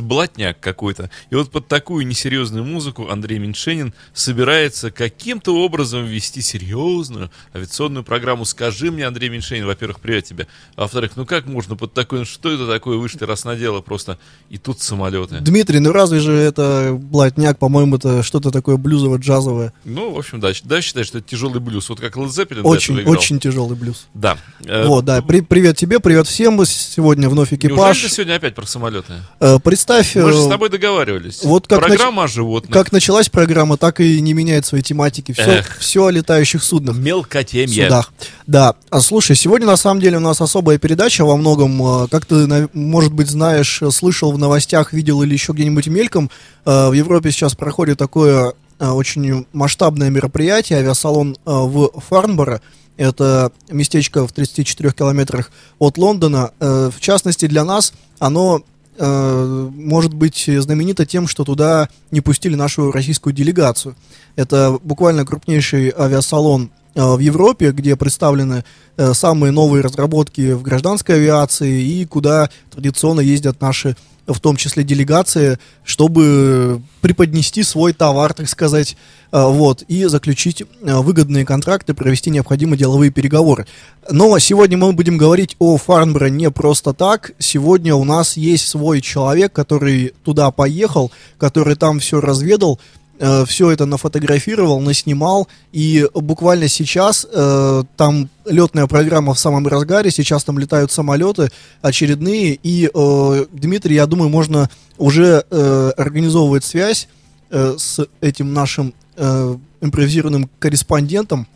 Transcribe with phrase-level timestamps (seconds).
[0.00, 1.10] Блатняк какой-то.
[1.30, 8.44] И вот под такую несерьезную музыку Андрей Меньшенин собирается каким-то образом вести серьезную авиационную программу.
[8.44, 10.46] Скажи мне, Андрей Меньшенин, во-первых, привет тебе.
[10.76, 13.80] А во-вторых, ну как можно под такой, ну что это такое, вы ты раз надела
[13.80, 14.18] просто,
[14.50, 15.38] и тут самолеты.
[15.40, 19.72] Дмитрий, ну разве же это блатняк, по-моему, это что-то такое блюзово-джазовое.
[19.84, 21.88] Ну, в общем, да, да, считай, что это тяжелый блюз.
[21.88, 24.06] Вот как Led Zeppelin Очень, очень тяжелый блюз.
[24.14, 24.36] Да.
[24.64, 25.22] Э, вот, да.
[25.22, 26.54] При, привет тебе, привет всем.
[26.54, 29.12] Мы сегодня вновь экипаж сегодня опять про самолеты?
[29.40, 30.16] Э, представь...
[30.16, 31.44] Мы же с э, тобой договаривались.
[31.44, 32.30] Вот как программа нач...
[32.30, 32.72] о животных.
[32.72, 35.32] Как началась программа, так и не меняет своей тематики.
[35.32, 35.78] Все, Эх.
[35.78, 36.96] все о летающих суднах.
[36.96, 37.84] Мелкотемье.
[37.84, 38.12] Судах.
[38.46, 38.74] Да.
[38.90, 42.04] А слушай, сегодня на самом деле у нас особая передача во многом.
[42.04, 46.30] Э, как ты, может быть, знаешь, слышал в новостях, видел или еще где-нибудь мельком,
[46.64, 52.60] в Европе сейчас проходит такое очень масштабное мероприятие, авиасалон в Фарнборо.
[52.96, 56.52] Это местечко в 34 километрах от Лондона.
[56.60, 58.62] Э, в частности, для нас оно
[58.98, 63.94] э, может быть знаменито тем, что туда не пустили нашу российскую делегацию.
[64.34, 68.64] Это буквально крупнейший авиасалон э, в Европе, где представлены
[69.12, 73.94] самые новые разработки в гражданской авиации и куда традиционно ездят наши
[74.26, 78.96] в том числе делегации, чтобы преподнести свой товар, так сказать,
[79.32, 80.64] э, вот, и заключить э,
[80.96, 83.66] выгодные контракты, провести необходимые деловые переговоры.
[84.10, 87.32] Но сегодня мы будем говорить о Фарнборо не просто так.
[87.38, 92.80] Сегодня у нас есть свой человек, который туда поехал, который там все разведал,
[93.18, 100.10] э, все это нафотографировал, наснимал, и буквально сейчас э, там летная программа в самом разгаре,
[100.10, 101.50] сейчас там летают самолеты
[101.82, 107.08] очередные, и э, Дмитрий, я думаю, можно уже э, организовывать связь
[107.50, 111.46] э, с этим нашим э, импровизированным корреспондентом,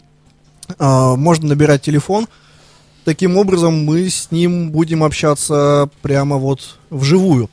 [0.69, 2.27] э, можно набирать телефон,
[3.04, 7.50] таким образом мы с ним будем общаться прямо вот вживую.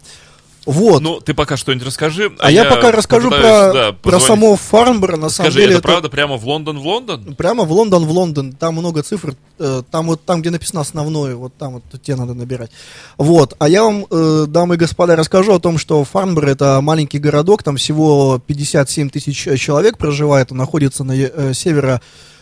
[0.67, 1.01] Вот.
[1.01, 2.29] Ну, ты пока что-нибудь расскажи.
[2.39, 3.39] А, а я, я пока расскажу про,
[3.73, 5.15] да, про само Фарнборо.
[5.15, 7.35] На Скажи, самом деле, это, это правда прямо в Лондон, в Лондон?
[7.35, 8.51] Прямо в Лондон, в Лондон.
[8.51, 9.33] Там много цифр.
[9.59, 12.69] Э, там вот там, где написано основное, вот там вот тебе надо набирать.
[13.17, 13.55] Вот.
[13.59, 17.63] А я вам, э, дамы и господа, расскажу о том, что Фарнборо это маленький городок,
[17.63, 22.01] там всего 57 тысяч человек проживает, он находится на э, северо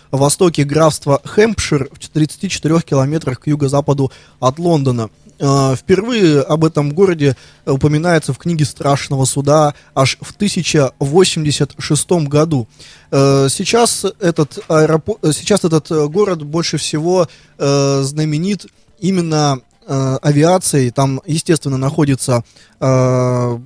[0.09, 5.09] востоке графства Хэмпшир в 34 километрах к юго-западу от Лондона.
[5.37, 7.35] Э, впервые об этом городе
[7.65, 12.67] упоминается в книге «Страшного суда» аж в 1086 году.
[13.11, 18.67] Э, сейчас этот, аэропорт, сейчас этот город больше всего э, знаменит
[18.99, 20.89] именно авиацией.
[20.89, 22.43] Там, естественно, находится
[22.79, 23.59] аэродром,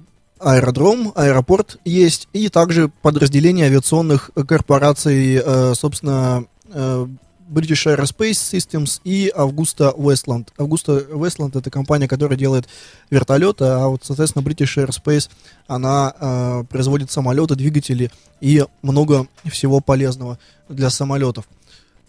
[1.16, 5.42] аэропорт есть, и также подразделения авиационных корпораций,
[5.76, 6.44] собственно,
[7.50, 10.48] British Aerospace Systems и Augusta Westland.
[10.58, 12.68] Augusta Westland это компания, которая делает
[13.10, 15.30] вертолеты, а вот, соответственно, British Aerospace,
[15.68, 20.38] она э, производит самолеты, двигатели и много всего полезного
[20.70, 21.48] для самолетов.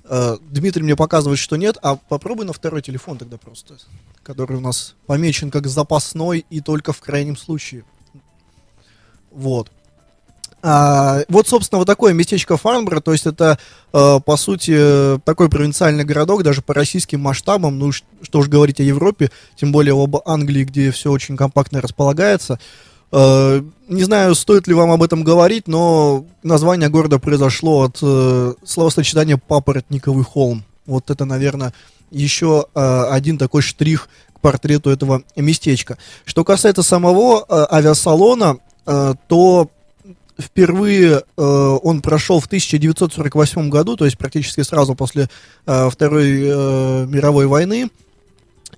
[0.04, 3.76] Э, Дмитрий мне показывает, что нет, а попробуй на второй телефон тогда просто,
[4.22, 7.84] который у нас помечен как запасной и только в крайнем случае.
[9.30, 9.70] Вот.
[10.62, 13.58] А, вот, собственно, вот такое местечко Фарнборо, то есть это,
[13.92, 18.82] э, по сути, такой провинциальный городок, даже по российским масштабам, ну, что уж говорить о
[18.82, 22.58] Европе, тем более об Англии, где все очень компактно располагается.
[23.12, 28.54] Э, не знаю, стоит ли вам об этом говорить, но название города произошло от э,
[28.64, 30.64] словосочетания «папоротниковый холм».
[30.86, 31.72] Вот это, наверное,
[32.10, 35.96] еще э, один такой штрих к портрету этого местечка.
[36.24, 39.70] Что касается самого э, авиасалона, э, то
[40.40, 45.28] впервые э, он прошел в 1948 году, то есть практически сразу после
[45.66, 47.90] э, Второй э, мировой войны,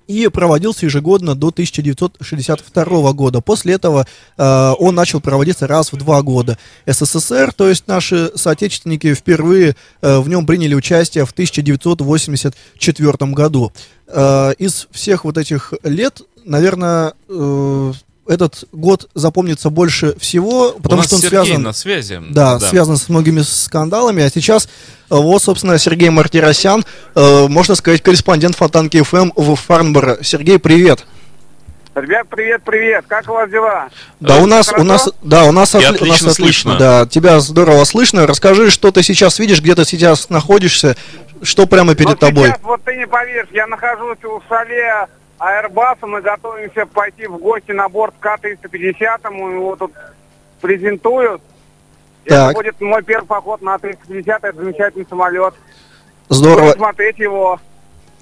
[0.07, 3.41] и проводился ежегодно до 1962 года.
[3.41, 4.05] После этого
[4.37, 6.57] э, он начал проводиться раз в два года.
[6.85, 13.71] СССР, то есть наши соотечественники, впервые э, в нем приняли участие в 1984 году.
[14.07, 17.93] Э, из всех вот этих лет, наверное, э,
[18.27, 21.63] этот год запомнится больше всего, потому что он Сергей связан...
[21.63, 22.21] на связи.
[22.29, 24.23] Да, да, связан с многими скандалами.
[24.23, 24.67] А сейчас э,
[25.15, 26.85] вот, собственно, Сергей Мартиросян,
[27.15, 30.19] э, можно сказать, корреспондент Фонтанки ФМ в Фарнборо.
[30.21, 31.05] Сергей, привет.
[31.95, 33.05] Ребят, привет, привет.
[33.07, 33.89] Как у вас дела?
[34.19, 34.87] Да, у нас, у Хорошо?
[34.87, 36.77] нас, да, у нас, отли- у отлично нас отлично, слышно.
[36.79, 38.25] да, тебя здорово слышно.
[38.25, 40.95] Расскажи, что ты сейчас видишь, где ты сейчас находишься,
[41.43, 42.47] что прямо перед Ну, тобой.
[42.49, 45.07] Сейчас, вот ты не поверишь, я нахожусь у шале
[45.43, 49.91] Аэрбаса, мы готовимся пойти в гости на борт К-350, мы его тут
[50.61, 51.41] презентую.
[52.25, 52.51] Так.
[52.51, 55.53] Это будет мой первый поход на 350, это замечательный самолет.
[56.29, 56.61] Здорово.
[56.61, 57.59] Будем смотреть его.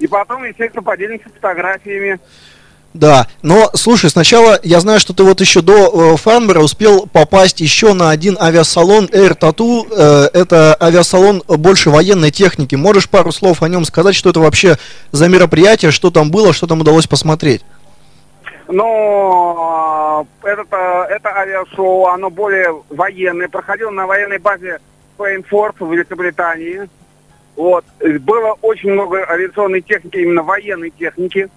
[0.00, 2.18] И потом, естественно, поделимся фотографиями.
[2.94, 7.60] Да, но слушай, сначала я знаю, что ты вот еще до э, Фарнбера успел попасть
[7.60, 9.86] еще на один авиасалон Air Tattoo.
[9.90, 12.74] Э, это авиасалон больше военной техники.
[12.74, 14.76] Можешь пару слов о нем сказать, что это вообще
[15.10, 17.62] за мероприятие, что там было, что там удалось посмотреть?
[18.68, 24.80] Но э, это, это авиашоу, оно более военное, проходило на военной базе
[25.16, 26.88] Фейнфорд в Великобритании.
[27.56, 27.86] Вот.
[28.00, 31.48] Э, Было очень много авиационной техники, именно военной техники.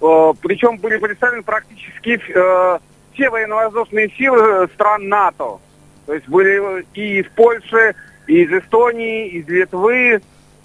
[0.00, 2.78] Э, Причем были представлены практически э,
[3.12, 5.58] все военно-воздушные силы стран НАТО.
[6.06, 7.94] То есть были и из Польши,
[8.26, 10.20] и из Эстонии, из Литвы,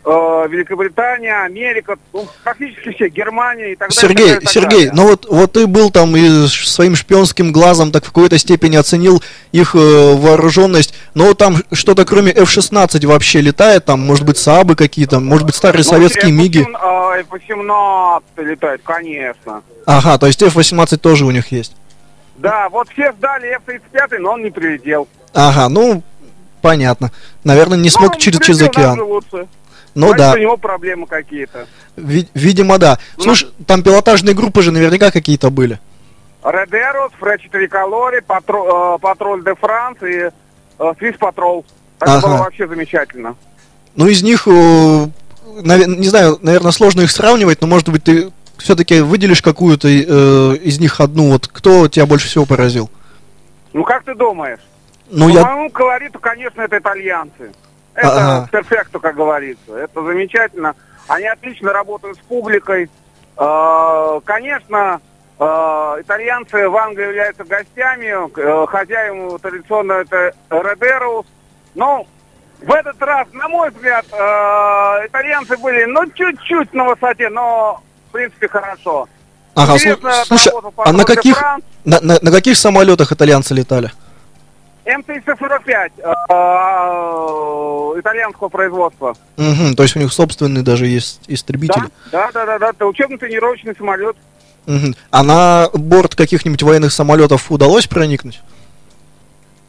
[0.05, 0.09] э,
[0.49, 4.01] Великобритания, Америка, ну, практически все, Германия и так далее.
[4.01, 4.91] Сергей, так далее, так Сергей, далее.
[4.95, 9.21] ну вот, вот ты был там и своим шпионским глазом так в какой-то степени оценил
[9.51, 15.19] их э, вооруженность, но там что-то кроме F-16 вообще летает, там, может быть, Саабы какие-то,
[15.19, 16.67] может быть, старые Ну, советские F-18, МИГи.
[16.73, 19.61] а, F-18 летает, конечно.
[19.85, 21.75] Ага, то есть F-18 тоже у них есть.
[22.37, 25.07] Да, вот все ждали F-35, но он не прилетел.
[25.33, 26.01] Ага, ну,
[26.61, 27.11] понятно.
[27.43, 28.99] Наверное, не смог Ну, через, через океан.
[29.01, 29.47] лучше.
[29.99, 31.67] Ну Значит, да, у него проблемы какие-то.
[31.97, 32.97] ви- видимо, да.
[33.17, 35.77] Ну, Слушай, там пилотажные группы же наверняка какие-то были.
[36.41, 40.29] Редерус, Фречи Триколори, э, Патруль де Франс и
[40.79, 41.65] э, Свис Патрол.
[41.99, 42.27] Это Ага.
[42.27, 43.35] было вообще замечательно.
[43.97, 45.07] Ну, из них, э,
[45.57, 50.79] не знаю, наверное, сложно их сравнивать, но, может быть, ты все-таки выделишь какую-то э, из
[50.79, 52.89] них одну, вот кто тебя больше всего поразил?
[53.73, 54.59] Ну, как ты думаешь?
[55.11, 55.43] Ну, По я...
[55.43, 57.51] моему колориту, конечно, это итальянцы.
[57.99, 58.47] Это Ага.
[58.51, 59.75] перфекто, как говорится.
[59.77, 60.75] Это замечательно.
[61.07, 62.89] Они отлично работают с публикой.
[63.37, 65.01] Э, Конечно,
[65.39, 65.43] э,
[66.01, 68.13] итальянцы в Англии являются гостями.
[68.37, 71.25] Э, Хозяин традиционно это Редерус.
[71.75, 72.05] Но
[72.61, 78.11] в этот раз, на мой взгляд, э, итальянцы были, ну, чуть-чуть на высоте, но, в
[78.13, 79.07] принципе, хорошо.
[79.55, 79.77] Ага,
[80.25, 81.41] слушай, а на каких,
[81.83, 83.91] на, на- на каких самолетах итальянцы летали?
[84.89, 86.01] М-345 э,
[87.99, 89.15] итальянского производства.
[89.37, 91.83] Мгм, то есть у них собственный даже есть истребитель.
[92.11, 92.69] Да, да, да, да, да.
[92.69, 94.15] Это учебно-тренировочный самолет.
[94.65, 94.95] Мгм.
[95.11, 98.41] А на борт каких-нибудь военных самолетов удалось проникнуть?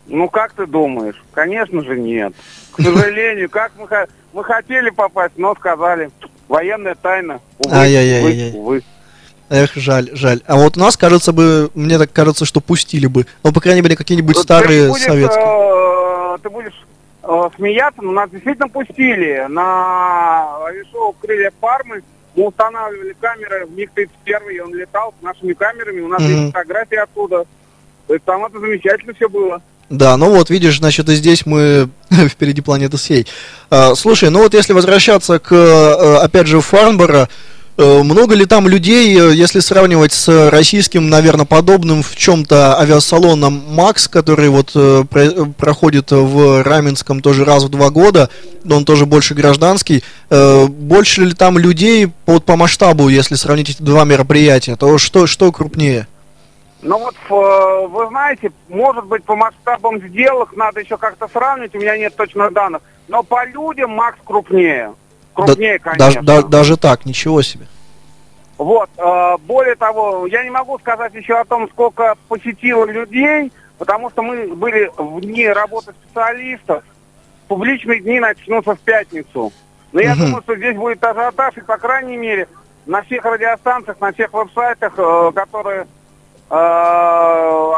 [0.07, 1.23] Ну, как ты думаешь?
[1.33, 2.33] Конечно же, нет.
[2.73, 3.87] К сожалению, как мы,
[4.33, 6.11] мы хотели попасть, но сказали,
[6.49, 7.41] военная тайна.
[7.59, 8.51] Увы, Ай-яй-яй-яй.
[8.51, 8.83] увы, увы.
[9.51, 10.41] Эх, жаль, жаль.
[10.47, 13.27] А вот у нас, кажется бы, мне так кажется, что пустили бы.
[13.43, 15.45] Ну, по крайней мере, какие-нибудь Вот старые ты будешь, советские.
[15.45, 16.87] э, ты будешь
[17.25, 19.45] э, смеяться, но нас действительно пустили.
[19.49, 22.03] На авиашоу «Крылья Пармы»
[22.37, 26.31] мы устанавливали камеры в МиГ-31, и он летал с нашими камерами, у нас Мгм.
[26.31, 27.45] есть фотографии оттуда.
[28.07, 29.61] То есть там это замечательно все было.
[29.89, 31.89] Да, ну вот, видишь, значит, и здесь мы
[32.29, 33.27] впереди планеты всей.
[33.69, 37.27] А, слушай, ну вот если возвращаться к, э, опять же, Фарнборо, э,
[37.77, 44.07] много ли там людей, э, если сравнивать с российским, наверное, подобным в чем-то авиасалоном Макс,
[44.09, 48.29] который вот э, про- э, проходит в Раменском тоже раз в два года,
[48.65, 53.71] но он тоже больше гражданский, э, больше ли там людей вот по масштабу, если сравнить
[53.71, 56.07] эти два мероприятия, то что, что крупнее?
[56.83, 61.79] Ну вот, э, вы знаете, может быть, по масштабам сделок надо еще как-то сравнить, у
[61.79, 62.83] меня нет точных данных.
[63.09, 64.95] Но по людям Макс крупнее.
[65.47, 66.07] Крупнее, Да- конечно.
[66.07, 67.67] даже, да- даже так, ничего себе.
[68.59, 74.11] Вот, э, более того, я не могу сказать еще о том, сколько посетило людей, потому
[74.11, 76.85] что мы были в дни работы специалистов.
[77.49, 79.53] Публичные дни начнутся в пятницу.
[79.93, 80.27] Но я Мгм.
[80.27, 82.49] думаю, что здесь будет ажиотаж, и, по крайней мере,
[82.87, 85.87] на всех радиостанциях, на всех веб-сайтах, э, которые
[86.51, 86.55] э,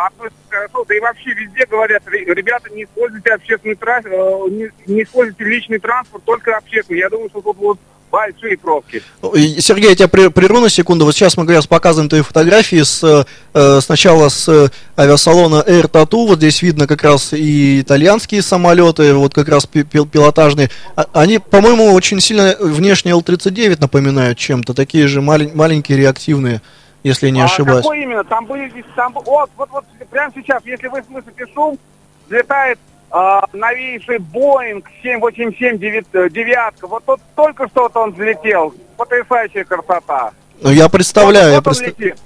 [0.06, 4.16] относятся к аэрофлоту, да и вообще везде говорят, «Ре- ребята, не используйте общественный транспорт,
[4.50, 7.00] не, не используйте личный транспорт, только общественный.
[7.00, 7.78] Я думаю, что тут будут
[8.10, 9.02] большие пробки.
[9.34, 11.06] И, Сергей, я тебя прерву на секунду.
[11.06, 13.24] Вот сейчас мы как раз показываем твои фотографии с,
[13.54, 14.68] э, сначала с э,
[15.00, 16.26] авиасалона Air Tattoo.
[16.26, 20.68] Вот здесь видно как раз и итальянские самолеты, вот как раз пи- пил- пилотажные.
[20.94, 24.74] А- Они, по-моему, очень сильно внешне Л-39 напоминают чем-то.
[24.74, 26.60] Такие же малень- маленькие реактивные,
[27.02, 27.82] если я не а ошибаюсь.
[27.82, 28.24] какой именно?
[28.24, 31.78] Там были там, вот, вот, вот, прямо сейчас, если вы слышите шум,
[32.26, 32.78] взлетает
[33.10, 36.86] а, новейший Боинг 787 девят- девятка.
[36.86, 38.74] Вот тут только что вот он взлетел.
[38.96, 40.32] Потрясающая красота.
[40.60, 42.18] Ну, я представляю, я вот, вот он представ- летит.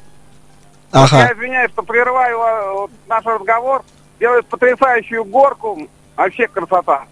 [0.92, 1.18] Ага.
[1.18, 3.83] Я извиняюсь, что прерываю э, вот наш разговор.
[4.21, 5.88] Делают потрясающую горку.
[6.16, 7.04] Вообще красота.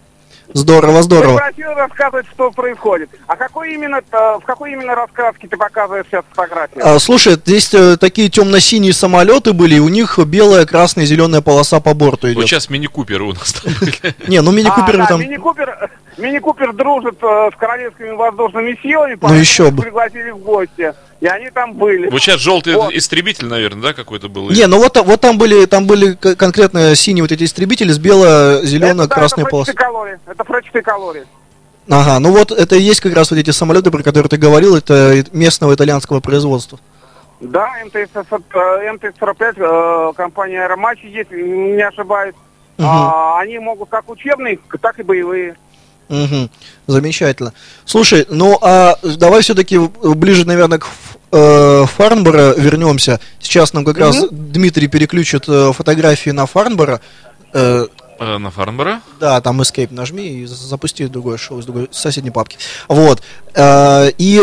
[0.52, 1.36] Здорово, здорово.
[1.36, 3.10] Прекратил рассказывать, что происходит.
[3.26, 6.86] А какой именно, э, в какой именно раскраске ты показываешь сейчас фотографию?
[6.86, 11.80] А, слушай, здесь э, такие темно-синие самолеты были, и у них белая, красная, зеленая полоса
[11.80, 12.36] по борту идет.
[12.36, 13.94] Вот сейчас мини-куперы у нас там были.
[14.28, 15.20] Не, ну мини-куперы а, там...
[15.20, 19.82] Мини-купер, мини-купер дружит э, с королевскими воздушными силами, Ну, поэтому еще бы.
[19.82, 20.92] пригласили в гости.
[21.24, 22.08] И они там были.
[22.10, 22.92] Вот сейчас желтый Вот.
[22.92, 24.50] истребитель, наверное, да, какой-то был?
[24.50, 29.44] Не, ну вот, вот там были, там были конкретно синие вот эти истребители с бело-зелено-красной
[29.44, 29.72] это, да, полосой.
[29.72, 30.18] это калории.
[30.26, 31.24] Это прочитые калории.
[31.88, 34.76] Ага, ну вот это и есть как раз вот эти самолеты, про которые ты говорил,
[34.76, 36.78] это местного итальянского производства.
[37.40, 42.34] Да, МТС, э, МТС-45, компания Аэромачи есть, не ошибаюсь.
[42.76, 42.86] Мгм.
[42.86, 45.56] А, они могут как учебные, так и боевые.
[46.08, 46.50] Мгм.
[46.86, 47.54] Замечательно.
[47.86, 50.86] Слушай, ну а давай все-таки ближе, наверное, к
[51.34, 53.18] э, Фарнборо вернемся.
[53.40, 57.00] Сейчас нам как раз Дмитрий переключит э, фотографии на Фарнборо.
[57.52, 57.86] Э,
[58.20, 59.00] Э, На Фарнборо?
[59.18, 62.58] да, там Escape нажми и за- запусти другое шоу из другой соседней папки.
[62.86, 63.20] Вот.
[63.58, 64.40] И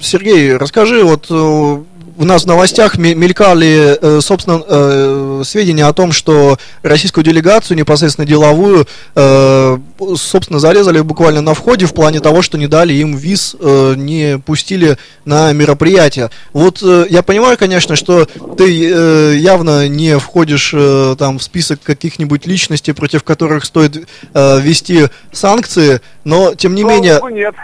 [0.00, 1.26] Сергей, расскажи, вот
[2.18, 7.76] у нас в новостях ме- мелькали, э, собственно, э, сведения о том, что российскую делегацию,
[7.76, 9.78] непосредственно деловую, э,
[10.16, 14.98] собственно, зарезали буквально на входе в плане того, что не дали им виз, не пустили
[15.24, 16.30] на мероприятие.
[16.52, 20.74] Вот я понимаю, конечно, что ты явно не входишь
[21.18, 27.20] там в список каких-нибудь личностей, против которых стоит ввести санкции, но тем не Слава менее,
[27.20, 27.54] богу, нет.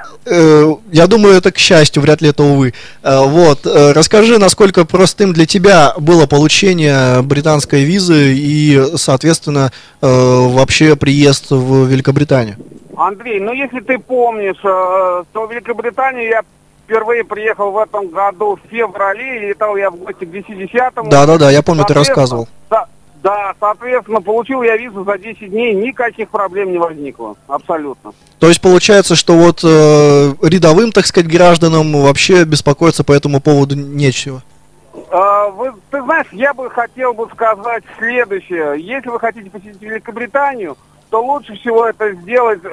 [0.93, 2.75] Я думаю, это к счастью, вряд ли это увы.
[3.03, 9.73] Вот, расскажи, насколько простым для тебя было получение британской визы и, соответственно,
[10.03, 12.57] э, вообще приезд в Великобританию.
[12.97, 16.43] Андрей, ну если ты помнишь, э, то в Великобританию я
[16.85, 21.09] впервые приехал в этом году в феврале, и летал я в гости к 2010-му.
[21.09, 22.47] Да-да-да, я помню, ты рассказывал.
[22.69, 22.87] Да,
[23.25, 28.12] да, соответственно, получил я визу за 10 дней, никаких проблем не возникло, абсолютно.
[28.38, 33.76] То есть получается, что вот э, рядовым, так сказать, гражданам вообще беспокоиться по этому поводу
[33.76, 34.43] нечего.
[35.11, 38.75] А, Вы, ты знаешь, я бы хотел бы сказать следующее.
[38.78, 40.76] Если вы хотите посетить Великобританию,
[41.09, 42.69] то лучше всего это сделать, э,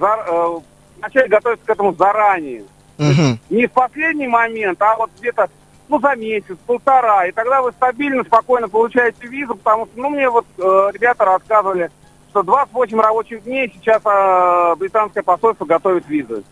[0.00, 0.58] за- э,
[1.00, 2.64] начать готовиться к этому заранее.
[2.98, 3.38] Мгм.
[3.48, 5.48] Не в последний момент, а вот где-то
[5.92, 7.26] ну, за месяц, полтора.
[7.26, 11.90] И тогда вы стабильно, спокойно получаете визу, потому что, ну, мне вот э, ребята рассказывали,
[12.30, 16.44] что 28 рабочих дней сейчас э, британское посольство готовит визы.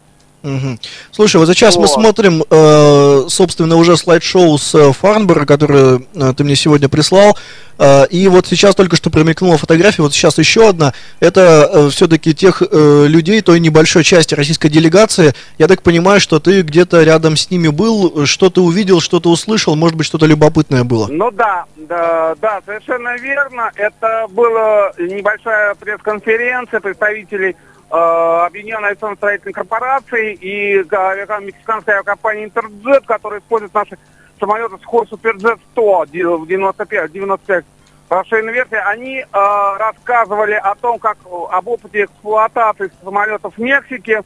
[1.13, 1.91] Слушай, вот сейчас мы Вот.
[1.91, 7.37] смотрим, э, собственно, уже слайд-шоу с э, Фарнбора, которое э, ты мне сегодня прислал.
[7.79, 10.95] Э, и вот сейчас только что промелькнула фотография, вот сейчас еще одна.
[11.21, 15.35] Это все-таки тех э, людей, той небольшой части российской делегации.
[15.59, 19.29] Я так понимаю, что ты где-то рядом с ними был, что ты увидел, что ты
[19.29, 21.07] услышал, может быть, что-то любопытное было.
[21.09, 23.71] Ну да, да, да, совершенно верно.
[23.75, 27.57] Это была небольшая пресс-конференция представителей
[27.91, 33.99] Объединенной авиационно-строительной корпорации и э, мексиканской авиакомпании Интерджет, которая использует наши
[34.39, 37.65] самолеты Сухой Суперджет 100 ди- в 95, 95
[38.09, 38.75] расширенной версии.
[38.75, 44.23] Они э, рассказывали о том, как э, об опыте эксплуатации самолетов в Мексике.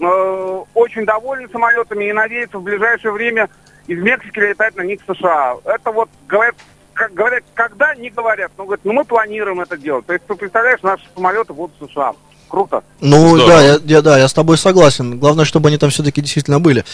[0.00, 3.48] Э, очень довольны самолетами и надеются в ближайшее время
[3.86, 5.56] из Мексики летать на них в США.
[5.64, 6.56] Это вот говорят,
[6.94, 10.06] как говорят, когда не говорят, но говорят, ну мы планируем это делать.
[10.06, 12.14] То есть ты представляешь, наши самолеты будут в США.
[12.50, 12.82] Круто.
[13.00, 13.48] Ну Здорово.
[13.48, 15.18] да, я, я- да, я с тобой согласен.
[15.18, 16.84] Главное, чтобы они там все-таки действительно были.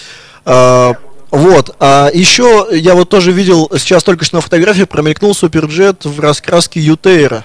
[0.44, 0.92] А,
[1.30, 1.74] вот.
[1.80, 6.80] А еще я вот тоже видел сейчас только что на фотографии промелькнул суперджет в раскраске
[6.80, 7.44] Ютейра.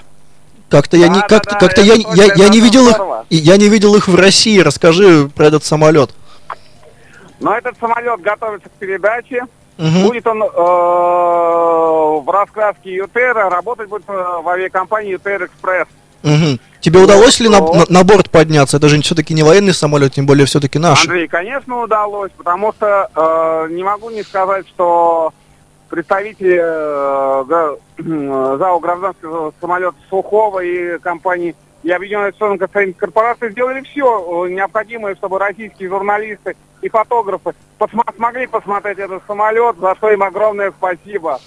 [0.68, 2.94] Как-то я не, Да, как-то, да, да, как-то я, я, я это не видел их,
[2.94, 3.26] здорово.
[3.30, 4.58] и я не видел их в России.
[4.60, 6.10] Расскажи про этот самолет.
[7.40, 9.46] Но этот самолет готовится к передаче.
[9.78, 10.02] Мгм.
[10.02, 15.88] Будет он э, в раскраске Ютера, работать будет э, в авиакомпании Ютер Экспресс.
[16.22, 16.58] Мгм.
[16.80, 17.74] Тебе удалось ли на, Ну.
[17.74, 18.76] на, на борт подняться?
[18.76, 21.02] Это же все-таки не военный самолет, тем более все-таки наш.
[21.04, 25.32] Андрей, конечно, удалось, потому что э, не могу не сказать, что
[25.88, 27.76] представители э, га-
[28.58, 35.88] ЗАО гражданского самолета Сухого и компании и Объединенной авиационной корпорации сделали все необходимое, чтобы российские
[35.88, 41.40] журналисты и фотографы посма- смогли посмотреть этот самолет, за что им огромное спасибо.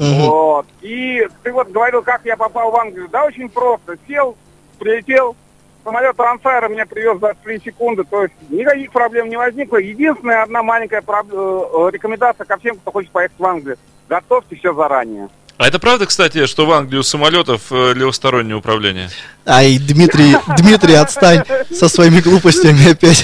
[0.00, 0.66] Вот.
[0.80, 3.08] И ты вот говорил, как я попал в Англию.
[3.12, 3.96] Да, очень просто.
[4.08, 4.34] Сел,
[4.78, 5.36] прилетел,
[5.84, 8.04] самолет Трансайра меня привез за 3 секунды.
[8.04, 9.76] То есть никаких проблем не возникло.
[9.76, 13.76] Единственная одна маленькая проб- э, рекомендация ко всем, кто хочет поехать в Англию.
[14.08, 15.28] Готовьте все заранее.
[15.58, 19.10] А это правда, кстати, что в Англию самолетов э, левостороннее управление?
[19.44, 23.22] Ай, Дмитрий, Дмитрий, отстань со своими глупостями опять.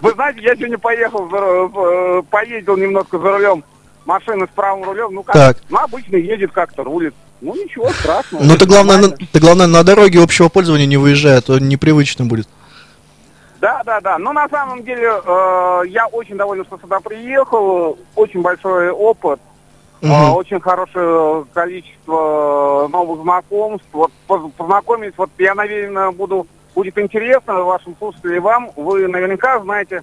[0.00, 3.62] Вы знаете, я сегодня поехал, э, поездил немножко за рулем
[4.08, 5.58] машины с правым рулем, ну как, Так.
[5.68, 7.14] ну обычно едет как-то, рулит.
[7.40, 8.42] Ну ничего страшного.
[8.42, 12.24] Ну, ты главное, на, ты главное на дороге общего пользования не выезжай, а то непривычно
[12.24, 12.48] будет.
[13.60, 14.18] Да, да, да.
[14.18, 17.96] Но на самом деле э, я очень доволен, что сюда приехал.
[18.16, 19.38] Очень большой опыт.
[20.00, 20.12] Мгм.
[20.12, 23.86] э, очень хорошее количество новых знакомств.
[23.92, 28.70] Вот поз- познакомить, вот я, наверное, буду, будет интересно вашим слушателям и вам.
[28.74, 30.02] Вы наверняка знаете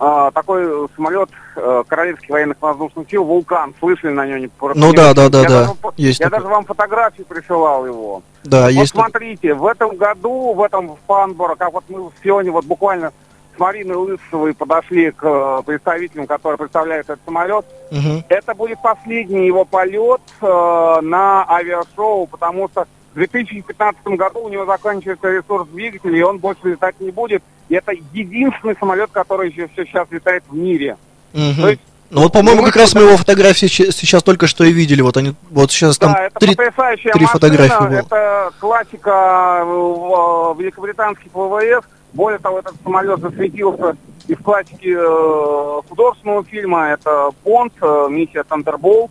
[0.00, 3.74] э, такой самолет э, Королевских военных воздушных сил «Вулкан».
[3.78, 4.50] Слышали на нем?
[4.74, 5.60] Ну да, да, да, я да.
[5.66, 6.38] Даже, Есть я такой.
[6.40, 8.22] даже вам фотографии присылал его.
[8.44, 8.92] Да, Вот есть.
[8.92, 13.12] смотрите, в этом году, в этом Фанборо, как вот мы сегодня вот буквально
[13.54, 18.22] с Мариной Лысовой подошли к э, представителям, которые представляют этот самолет, Мгм.
[18.28, 24.66] это будет последний его полет э, на авиашоу, потому что в 2015 году у него
[24.66, 27.42] заканчивается ресурс двигателя, и он больше летать не будет.
[27.70, 30.98] И это единственный самолет, который еще все сейчас летает в мире.
[31.32, 31.62] Мгм.
[31.62, 31.80] То есть,
[32.10, 35.00] Ну вот, по-моему, как раз мы его фотографии сейчас только что и видели.
[35.00, 36.54] Вот они, вот сейчас там да, это три.
[36.54, 37.98] потрясающая три машина, фотографии было.
[37.98, 41.88] это классика э, великобританских ВВС.
[42.12, 43.96] Более того, этот самолет засветился
[44.28, 46.88] и в классике э, художественного фильма.
[46.90, 49.10] Это Бонд, э, миссия Тандерболт,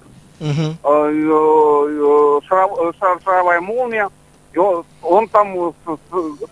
[2.48, 4.10] Шар- шаровая молния.
[4.54, 5.72] И он, там э,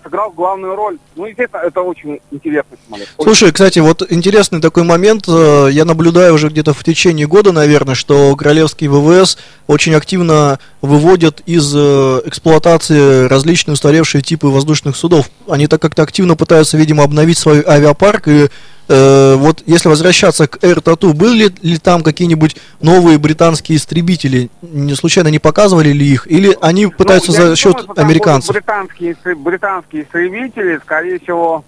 [0.04, 0.98] сыграл главную роль.
[1.16, 3.08] Ну, естественно, это очень интересный самолет.
[3.18, 5.26] Слушай, кстати, вот интересный такой момент.
[5.26, 9.38] Я наблюдаю уже где-то в течение года, наверное, что королевские ВВС
[9.68, 15.30] очень активно выводят из эксплуатации различные устаревшие типы воздушных судов.
[15.48, 18.28] Они так как-то активно пытаются, видимо, обновить свой авиапарк.
[18.28, 18.50] И
[18.88, 24.50] э, вот если возвращаться к Air Tattoo, были ли там какие-нибудь новые британские истребители?
[24.62, 26.28] Не случайно не показывали ли их?
[26.30, 28.54] Или они пытаются Ну, за счет думаю, американцев?
[28.56, 31.64] Британские, британские истребители, скорее всего,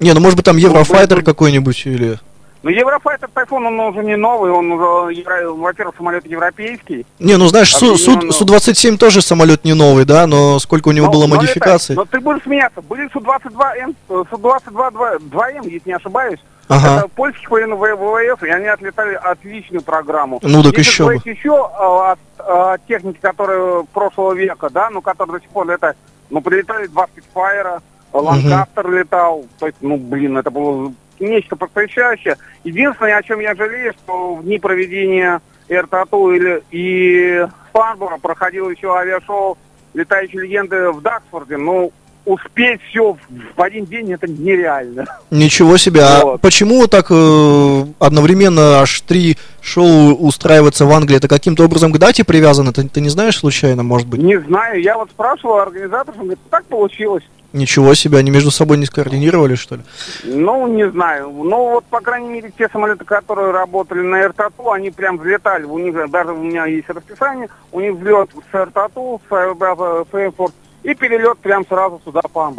[0.00, 2.18] Не, ну может быть там Еврофайтер были- какой-нибудь или...
[2.62, 5.14] Ну, Еврофайтер Тайфун, он уже не новый, он уже,
[5.52, 7.06] во-первых, самолет европейский.
[7.20, 8.32] Не, ну знаешь, Су, Су- Объединенного.
[8.32, 11.94] Су-27 тоже самолет не новый, да, но сколько у него Но- было но модификаций.
[11.94, 12.10] летает.
[12.12, 16.40] Но ты будешь смеяться, были Су-22М, э, Су-22 2- 2М, если не ошибаюсь.
[16.68, 16.98] Ага.
[16.98, 20.40] Это польских военных ВВС, и они отлетали отличную программу.
[20.42, 21.14] Ну, так Если еще бы.
[21.24, 25.96] еще э, от э, техники, которые прошлого века, да, ну, которые до сих пор летают,
[26.30, 27.80] ну, прилетали два спидфайра,
[28.12, 32.36] Ланкастер летал, то есть, ну, блин, это было нечто потрясающее.
[32.64, 38.94] Единственное, о чем я жалею, что в дни проведения РТАТУ или и Фанбора проходило еще
[38.94, 39.58] авиашоу
[39.94, 41.90] «Летающие легенды» в Даксфорде, ну,
[42.26, 43.16] успеть все
[43.56, 45.06] в один день это нереально.
[45.30, 46.02] Ничего себе.
[46.02, 46.40] А Вот.
[46.40, 51.16] почему так э, одновременно аж три шоу устраиваются в Англии?
[51.16, 52.72] Это каким-то образом к дате привязано?
[52.72, 54.20] Ты, ты не знаешь случайно, может быть?
[54.20, 57.22] Не знаю, я вот спрашивал организаторов, он говорит, так получилось.
[57.56, 59.82] Ничего себе, они между собой не скоординировали, что ли?
[60.24, 61.30] Ну, не знаю.
[61.30, 65.64] Ну, вот, по крайней мере, те самолеты, которые работали на РТАТУ, они прям взлетали.
[65.64, 70.52] У них, даже у меня есть расписание, у них взлет с РТАТУ, с аэробаза Фейнфорд,
[70.82, 72.52] и перелет прям сразу сюда, по.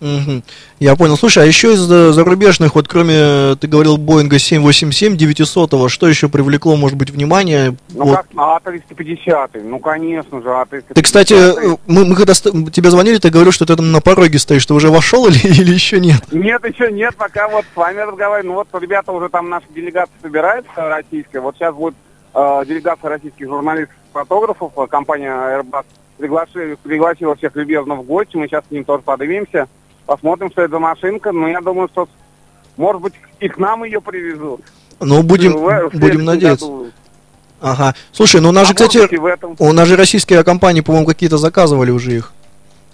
[0.00, 0.42] Мгм.
[0.78, 1.16] Я понял.
[1.16, 6.08] Слушай, а еще из э, зарубежных, вот кроме, э, ты говорил, Боинга 787 900 что
[6.08, 7.76] еще привлекло, может быть, внимание?
[7.90, 8.16] Ну, Вот.
[8.16, 10.94] как на А350, ну, конечно же, А350.
[10.94, 14.38] Ты, кстати, э, мы, мы когда тебе звонили, ты говорил, что ты там на пороге
[14.38, 14.66] стоишь.
[14.66, 16.22] Ты уже вошел или, или еще нет?
[16.32, 18.52] Нет, еще нет, пока вот с вами разговариваю.
[18.52, 21.40] Ну, вот ребята уже там, наша делегация собирается российская.
[21.40, 21.94] Вот сейчас будет
[22.34, 24.72] э, делегация российских журналистов-фотографов.
[24.90, 25.84] Компания Airbus
[26.18, 28.36] приглаши- пригласила всех любезно в гости.
[28.36, 29.68] Мы сейчас к ним тоже поднимемся.
[30.06, 31.32] Посмотрим, что это за машинка.
[31.32, 32.08] Но я думаю, что,
[32.76, 34.60] может быть, и к нам ее привезут.
[35.00, 36.64] Ну, будем, В- в будем надеяться.
[36.66, 36.86] году.
[37.60, 37.94] Ага.
[38.12, 39.56] Слушай, ну у нас А же, кстати, в этом.
[39.58, 42.32] у нас же российские компании, по-моему, какие-то заказывали уже их.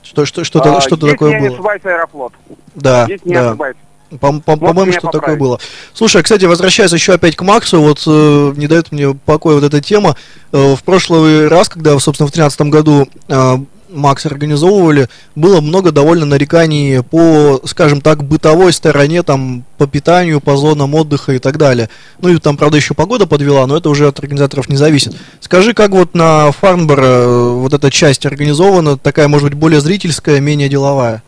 [0.02, 1.54] Что, что, что-то, А, что-то такое я не было.
[1.56, 2.32] ошибаюсь, Аэрофлот.
[2.74, 3.50] Да, Если не да.
[3.50, 3.76] ошибаюсь.
[4.20, 5.58] По- по- По-моему, что такое было.
[5.94, 9.64] Слушай, а, кстати, возвращаясь еще опять к Максу, вот э, не дает мне покоя вот
[9.64, 10.16] эта тема.
[10.52, 13.56] Э, в прошлый раз, когда, собственно, в 2013 году э,
[13.92, 20.56] Макс организовывали, было много довольно нареканий по, скажем так, бытовой стороне, там, по питанию, по
[20.56, 21.88] зонам отдыха и так далее.
[22.20, 25.14] Ну и там, правда, еще погода подвела, но это уже от организаторов не зависит.
[25.40, 30.40] Скажи, как вот на Фарнборо э, вот эта часть организована, такая, может быть, более зрительская,
[30.40, 31.22] менее деловая?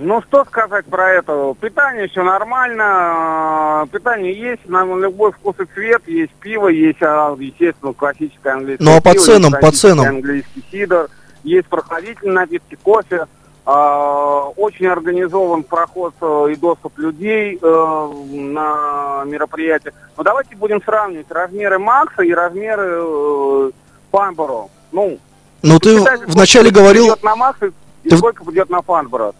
[0.00, 1.54] Ну, что сказать про это?
[1.60, 7.34] Питание все нормально, э, питание есть, на любой вкус и цвет, есть пиво, есть, а,
[7.36, 10.06] естественно, классическое английское Ну, а по пиво, ценам, по ценам?
[10.06, 11.08] английский сидр,
[11.48, 13.26] есть прохладительные напитки, кофе,
[13.70, 19.92] а, очень организован проход э, и доступ людей э, на мероприятие.
[20.16, 23.70] Но давайте будем сравнивать размеры Макса и размеры э,
[24.10, 24.68] Фанборо.
[24.90, 25.18] Ну,
[25.62, 27.14] Ну, ты вначале говорил...
[27.22, 29.34] на Макс и Ты сколько придет на Фанборо.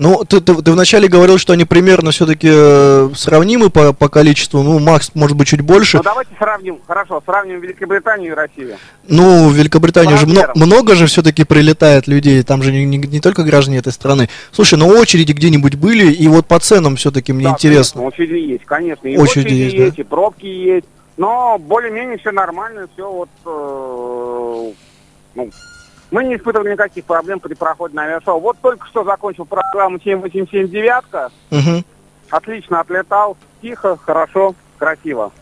[0.00, 2.48] Ну, ты, ты, ты вначале говорил, что они примерно все-таки
[3.16, 4.62] сравнимы по, по количеству.
[4.62, 5.96] Ну, Макс, может быть, чуть больше.
[5.96, 8.76] Ну, давайте сравним, хорошо, сравним Великобританию и Россию.
[9.08, 10.52] Ну, в Великобритании По же мно- размерам.
[10.68, 14.28] много же все-таки прилетает людей, там же не, не- не только граждане этой страны.
[14.52, 18.00] Слушай, ну очереди где-нибудь были, и вот по ценам все-таки мне Да, интересно.
[18.02, 19.08] конечно, очереди есть, конечно.
[19.08, 19.84] И Очереди очереди, есть, да.
[19.84, 20.86] есть, и пробки есть.
[21.16, 23.28] Но более-менее все нормально, все вот...
[23.44, 24.72] э,
[25.34, 25.50] ну,
[26.10, 28.40] мы не испытывали никаких проблем при проходе на авиашоу.
[28.40, 31.84] Вот только что закончил программу 7879 Мгм.
[32.30, 35.32] Отлично отлетал, тихо, хорошо, красиво.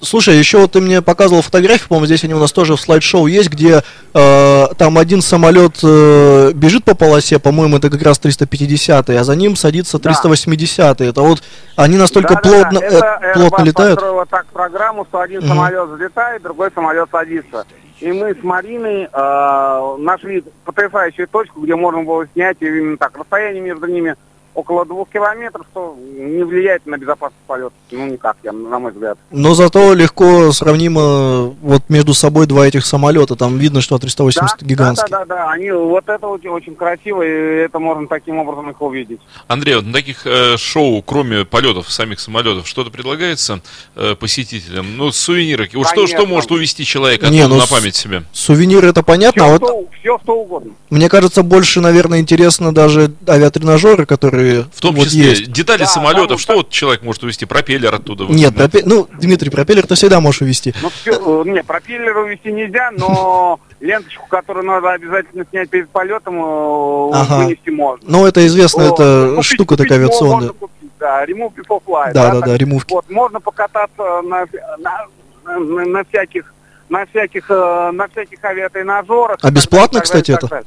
[0.00, 3.28] Слушай, еще вот ты мне показывал фотографии, по-моему, здесь они у нас тоже в слайд-шоу
[3.28, 9.10] есть, где э, там один самолет э, бежит по полосе, по-моему, это как раз 350
[9.10, 10.10] а за ним садится Да.
[10.10, 11.44] 380 Это вот
[11.76, 14.00] они настолько Да-да-да, плотно, э, это плотно Airbus летают.
[14.30, 15.48] так программу, что один Мгм.
[15.48, 17.64] самолет взлетает, другой самолет садится.
[18.00, 23.16] И мы с Мариной э, нашли потрясающую точку, где можно было снять именно так.
[23.18, 24.14] Расстояние между ними
[24.58, 27.72] около двух километров, что не влияет на безопасность полета.
[27.92, 29.16] Ну, никак, я, на мой взгляд.
[29.30, 33.36] Но зато легко сравнимо вот между собой два этих самолета.
[33.36, 35.10] Там видно, что А380 да, гигантский.
[35.10, 38.82] Да, да, да, Они, вот это очень, очень красиво, и это можно таким образом их
[38.82, 39.20] увидеть.
[39.46, 43.60] Андрей, вот на таких э, шоу, кроме полетов самих самолетов, что-то предлагается
[43.94, 44.96] э, посетителям?
[44.96, 45.70] Ну, сувениры.
[45.74, 48.24] Вот что, что может увести человека Не, а ну, на память себе?
[48.32, 50.72] Сувениры это понятно, а Все, вот что, все, что угодно.
[50.90, 55.52] мне кажется, больше, наверное, интересно даже авиатренажеры, которые В том вот числе есть.
[55.52, 56.28] детали Да, самолетов.
[56.28, 57.44] там- что вот человек может увезти?
[57.46, 58.24] Пропеллер оттуда?
[58.24, 60.74] Нет, пропе- ну, Дмитрий, пропеллер ты всегда можешь увезти.
[60.82, 67.10] Ну, все, не, пропеллер увести нельзя, но ленточку, которую надо обязательно снять перед полетом, э,
[67.14, 67.38] Ага.
[67.44, 68.04] вынести можно.
[68.08, 70.48] Ну, это известно, это Купить- штука купить такая авиационная.
[70.50, 72.12] Купить, да, remove before flight.
[72.12, 72.44] Да, да, так.
[72.48, 72.92] да, ремувки.
[72.92, 74.46] Вот, можно покататься на,
[74.78, 75.06] на,
[75.44, 76.52] на- на всяких
[76.90, 79.38] на всяких, э, на всяких авиатренажерах.
[79.42, 80.64] А бесплатно, так кстати, так это?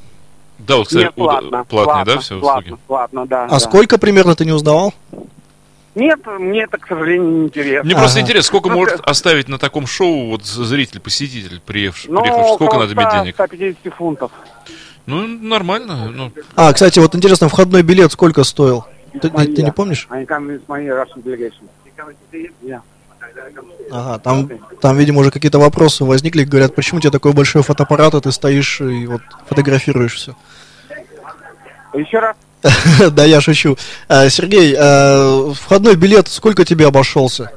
[0.67, 1.49] Да, вот, кстати, Нет, платно.
[1.63, 2.81] платные, платно, да, все платно, услуги?
[2.87, 3.45] платно, да.
[3.45, 3.59] А да.
[3.59, 4.93] сколько примерно ты не узнавал?
[5.95, 7.83] Нет, мне это, к сожалению, не интересно.
[7.83, 8.25] Мне просто Ага.
[8.25, 12.53] интересно, сколько Ну, может оставить на таком шоу вот зритель, посетитель, приехавший, Ну, приехавший?
[12.55, 13.33] сколько надо иметь 100, денег?
[13.35, 14.31] 150 фунтов.
[15.05, 16.09] Ну, нормально.
[16.13, 18.85] Ну, А, кстати, вот интересно, входной билет сколько стоил?
[19.19, 20.07] Ты, ты- не помнишь?
[23.91, 24.49] Ага, там,
[24.79, 26.43] там, видимо, уже какие-то вопросы возникли.
[26.43, 30.35] Говорят, почему у тебя такой большой фотоаппарат, а ты стоишь и вот фотографируешь все.
[31.93, 32.35] Еще раз.
[33.11, 33.77] Да, я шучу.
[34.07, 37.51] А, Сергей, а, входной билет сколько тебе обошелся?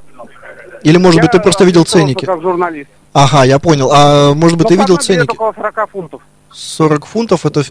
[0.83, 2.25] Или, может быть, ты просто видел ценники?
[2.25, 2.91] как журналист.
[3.13, 3.91] Ага, я понял.
[3.93, 5.31] А может быть, ты видел ценники?
[5.31, 6.23] около 40 фунтов.
[6.55, 7.65] 40 фунтов, это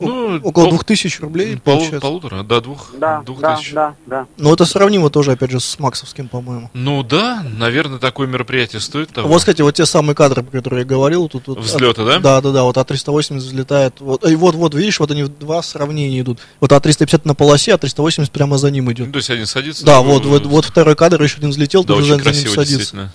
[0.00, 2.00] Ну, около пол- 2000 рублей, получается.
[2.00, 3.72] полутора, да, двух, Да, двух да, тысяч.
[3.72, 4.26] да, да.
[4.38, 6.70] Но это сравнимо тоже, опять же, с Максовским, по-моему.
[6.72, 9.28] Ну да, наверное, такое мероприятие стоит того.
[9.28, 11.28] Вот, кстати, вот те самые кадры, про которые я говорил.
[11.28, 12.18] Тут, вот, Взлеты, от- да?
[12.18, 14.00] Да, да, да, вот А380 взлетает.
[14.00, 16.38] Вот, и вот, вот, видишь, вот они в два сравнения идут.
[16.60, 19.06] Вот А350 на полосе, а 380 прямо за ним идет.
[19.08, 19.84] Ну, то есть один садится.
[19.84, 22.40] Да, вот, вот, вот второй кадр, еще один взлетел, Да, тут уже очень за ним
[22.42, 22.76] красиво, садится.
[22.78, 23.12] действительно.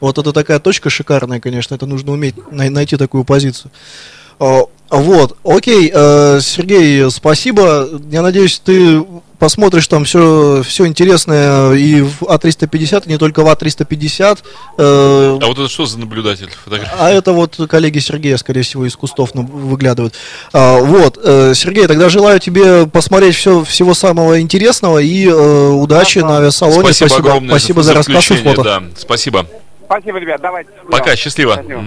[0.00, 3.70] Вот это такая точка шикарная, конечно, это нужно уметь най- найти такую позицию.
[4.40, 7.88] А, Вот, окей, э, Сергей, спасибо.
[8.10, 9.04] Я надеюсь, ты
[9.38, 14.38] посмотришь там все, все интересное и в А350, и не только в А350.
[14.78, 16.48] э, А вот это что за наблюдатель?
[16.64, 16.92] Фотографии?
[16.98, 20.14] а это вот коллеги Сергея, скорее всего, из кустов выглядывают.
[20.52, 26.26] А, вот, э, Сергей, тогда желаю тебе посмотреть все, всего самого интересного и удачи Да,
[26.26, 26.92] на авиасалоне.
[26.92, 28.62] Спасибо, огромное спасибо за рассказ и фото.
[28.64, 29.46] Да, спасибо.
[29.84, 30.70] Спасибо, ребят, давайте.
[30.90, 31.52] Пока, счастливо.
[31.54, 31.84] Спасибо.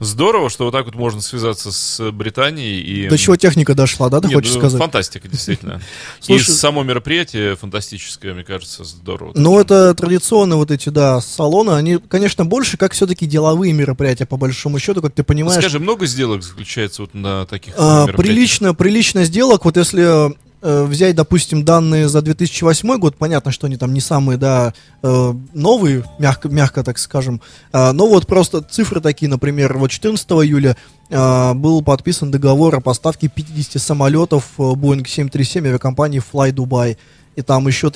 [0.00, 3.08] Здорово, что вот так вот можно связаться с Британией и...
[3.08, 4.80] До чего техника дошла, да, ты Нет, хочешь ну, сказать?
[4.80, 5.80] Фантастика, действительно.
[6.26, 9.32] И само мероприятие фантастическое, мне кажется, здорово.
[9.34, 14.38] Ну, это традиционные вот эти, да, салоны, они, конечно, больше как все-таки деловые мероприятия, по
[14.38, 15.60] большому счету, как ты понимаешь.
[15.60, 18.16] Скажи, много сделок заключается вот на таких А, мероприятиях?
[18.16, 19.66] прилично, прилично сделок.
[19.66, 20.32] Вот если э,
[20.62, 26.04] взять, допустим, данные за 2008 год, понятно, что они там не самые, да, э, новые,
[26.18, 27.40] мягко, мягко так скажем.
[27.72, 30.76] А, но вот просто цифры такие, например, вот 14 июля
[31.10, 36.96] а, был подписан договор о поставке 50 самолетов э, Boeing 737 авиакомпании Fly Dubai.
[37.36, 37.90] И там еще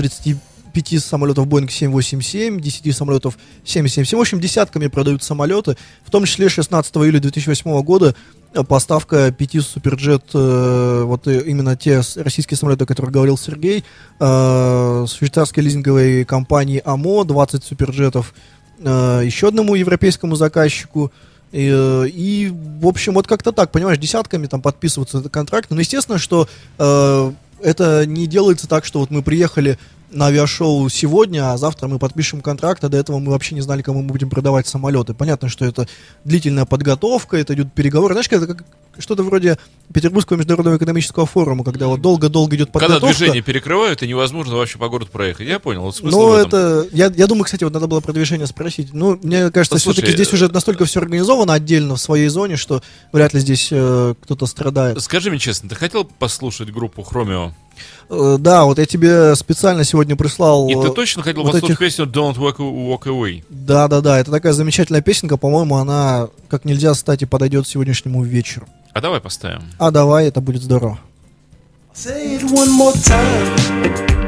[0.75, 4.19] 35 самолетов Boeing 787, 10 самолетов 777.
[4.19, 5.77] В общем, десятками продают самолеты.
[6.05, 8.15] В том числе 16 июля 2008 года
[8.53, 13.85] э, поставка пяти суперджет, э, вот э, именно те российские самолеты, о которых говорил Сергей,
[14.19, 18.35] э, швейцарской лизинговой компании АМО, 20 суперджетов,
[18.77, 21.13] еще одному европейскому заказчику.
[21.53, 21.69] И,
[22.13, 25.75] и, в общем, вот как-то так, понимаешь, десятками там подписываются контракты.
[25.75, 27.33] Но естественно, что э,
[27.63, 29.79] это не делается так, что вот мы приехали
[30.15, 33.83] на авиашоу сегодня, а завтра мы подпишем контракт, а до этого мы вообще не знали,
[33.83, 35.15] кому мы будем продавать самолеты.
[35.15, 35.87] Понятно, что это
[36.25, 38.15] длительная подготовка, это идут переговоры.
[38.15, 38.65] Знаешь, это как
[38.99, 39.59] что-то вроде
[39.93, 43.17] Петербургского международного экономического форума, когда вот долго-долго идет Когда подготовка.
[43.17, 45.49] движение перекрывают, и невозможно вообще по городу проехать.
[45.49, 48.47] Я понял, вот смысл Ну, это, я, я думаю, кстати, вот надо было про движение
[48.47, 48.93] спросить.
[48.93, 52.83] Ну, мне кажется, Ну, все-таки здесь уже настолько все организовано отдельно в своей зоне, что
[53.13, 55.01] вряд ли здесь э, кто-то страдает.
[55.03, 57.53] Скажи мне честно, ты хотел послушать группу Хромио?
[58.11, 60.69] Э, да, вот я тебе специально сегодня прислал...
[60.69, 63.45] И ты э, точно хотел вот послушать этих- песню Don't Walk, Walk Away?
[63.49, 68.67] Да, да, да, это такая замечательная песенка, по-моему, она как нельзя, кстати, подойдет сегодняшнему вечеру.
[68.93, 69.63] А давай поставим.
[69.79, 70.99] А давай, это будет здорово.
[71.95, 74.25] Say it one more time.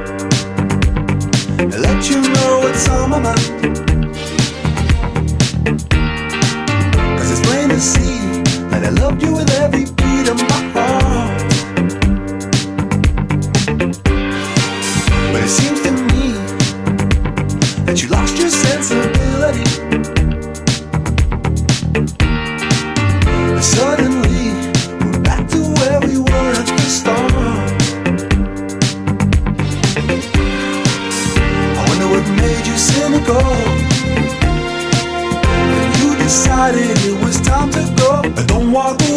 [1.58, 3.36] Let you know what's on my mind.
[7.18, 11.55] Cause it's plain to see that I loved you with every beat of my heart.
[36.26, 38.22] Decided it was time to go.
[38.46, 39.15] Don't walk away.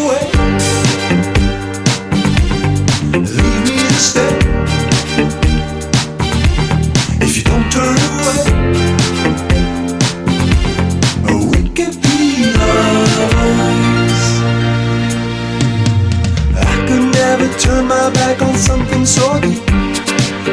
[17.69, 19.62] Turn my back on something so deep.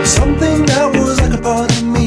[0.04, 2.06] Something that was like a part of me.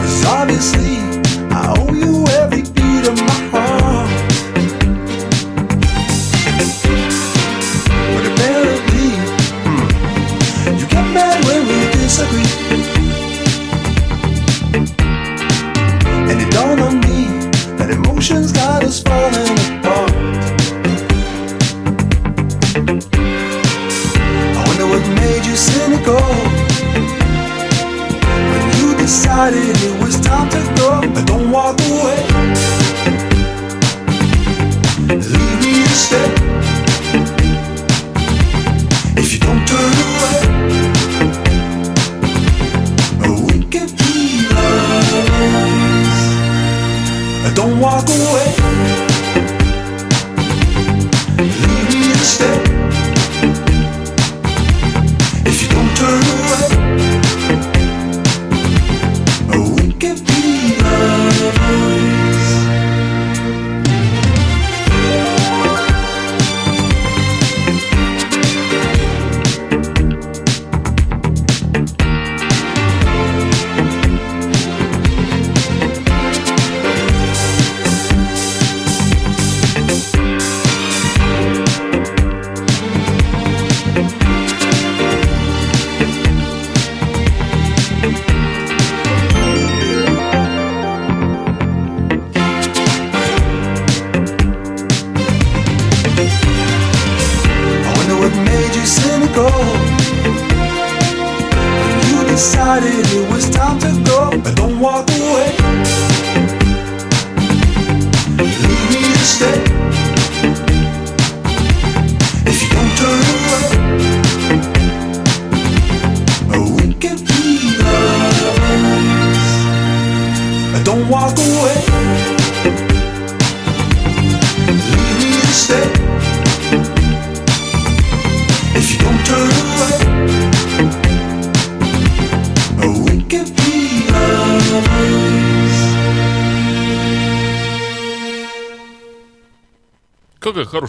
[0.00, 0.96] Cause obviously,
[1.60, 2.13] I owe you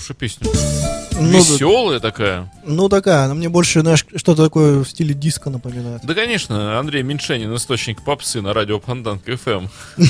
[0.06, 0.48] хорошая песня.
[1.18, 2.52] Ну, да- Веселая такая.
[2.66, 6.02] ну, такая, она мне больше, знаешь, что-то такое в стиле диска напоминает.
[6.04, 9.68] Да, конечно, Андрей Меньшенин, источник попсы на радио Панданка ФМ.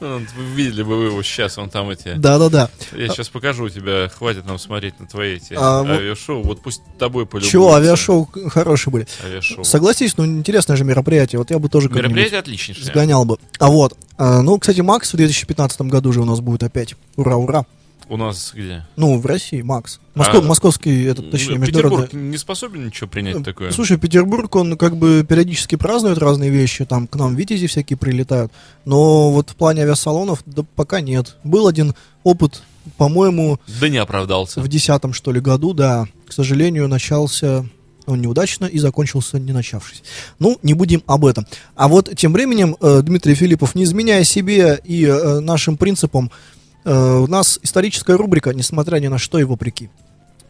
[0.00, 2.14] Ну, вы Видели бы вы его сейчас, он там эти...
[2.14, 2.70] Да-да-да.
[2.96, 6.42] Я сейчас покажу тебе, хватит нам смотреть на твои эти А, авиашоу.
[6.42, 7.50] Вот пусть тобой полюбуются.
[7.50, 9.06] Чего, авиашоу хорошие были.
[9.22, 9.62] Авиашоу.
[9.64, 11.38] Согласись, ну, интересное же мероприятие.
[11.38, 12.86] Вот я бы тоже Мероприятие отличнейшее.
[12.86, 13.38] сгонял бы.
[13.58, 16.94] А вот, а, ну, кстати, Макс в 2015 году же у нас будет опять.
[17.16, 17.66] Ура, ура.
[18.10, 18.84] У нас где?
[18.96, 20.00] Ну, в России, Макс.
[20.16, 22.06] Москва- А, московский, этот, точнее, Ну, международный.
[22.06, 23.70] Петербург не способен ничего принять такое?
[23.70, 28.50] Слушай, Петербург, он как бы периодически празднует разные вещи, там к нам витязи всякие прилетают,
[28.84, 31.36] но вот в плане авиасалонов да пока нет.
[31.44, 31.94] Был один
[32.24, 32.64] опыт,
[32.96, 34.60] по-моему, Да не оправдался.
[34.60, 37.64] в десятом, что ли, году, да, к сожалению, начался
[38.06, 40.02] он неудачно и закончился не начавшись.
[40.40, 41.46] Ну, не будем об этом.
[41.76, 46.59] А вот тем временем э, Дмитрий Филиппов, не изменяя себе и э, нашим принципам, э,
[46.84, 49.90] у нас историческая рубрика, несмотря ни на что и вопреки.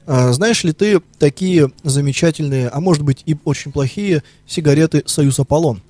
[0.06, 5.82] Э, знаешь ли ты такие замечательные, а может быть и очень плохие сигареты «Союз Аполлон»?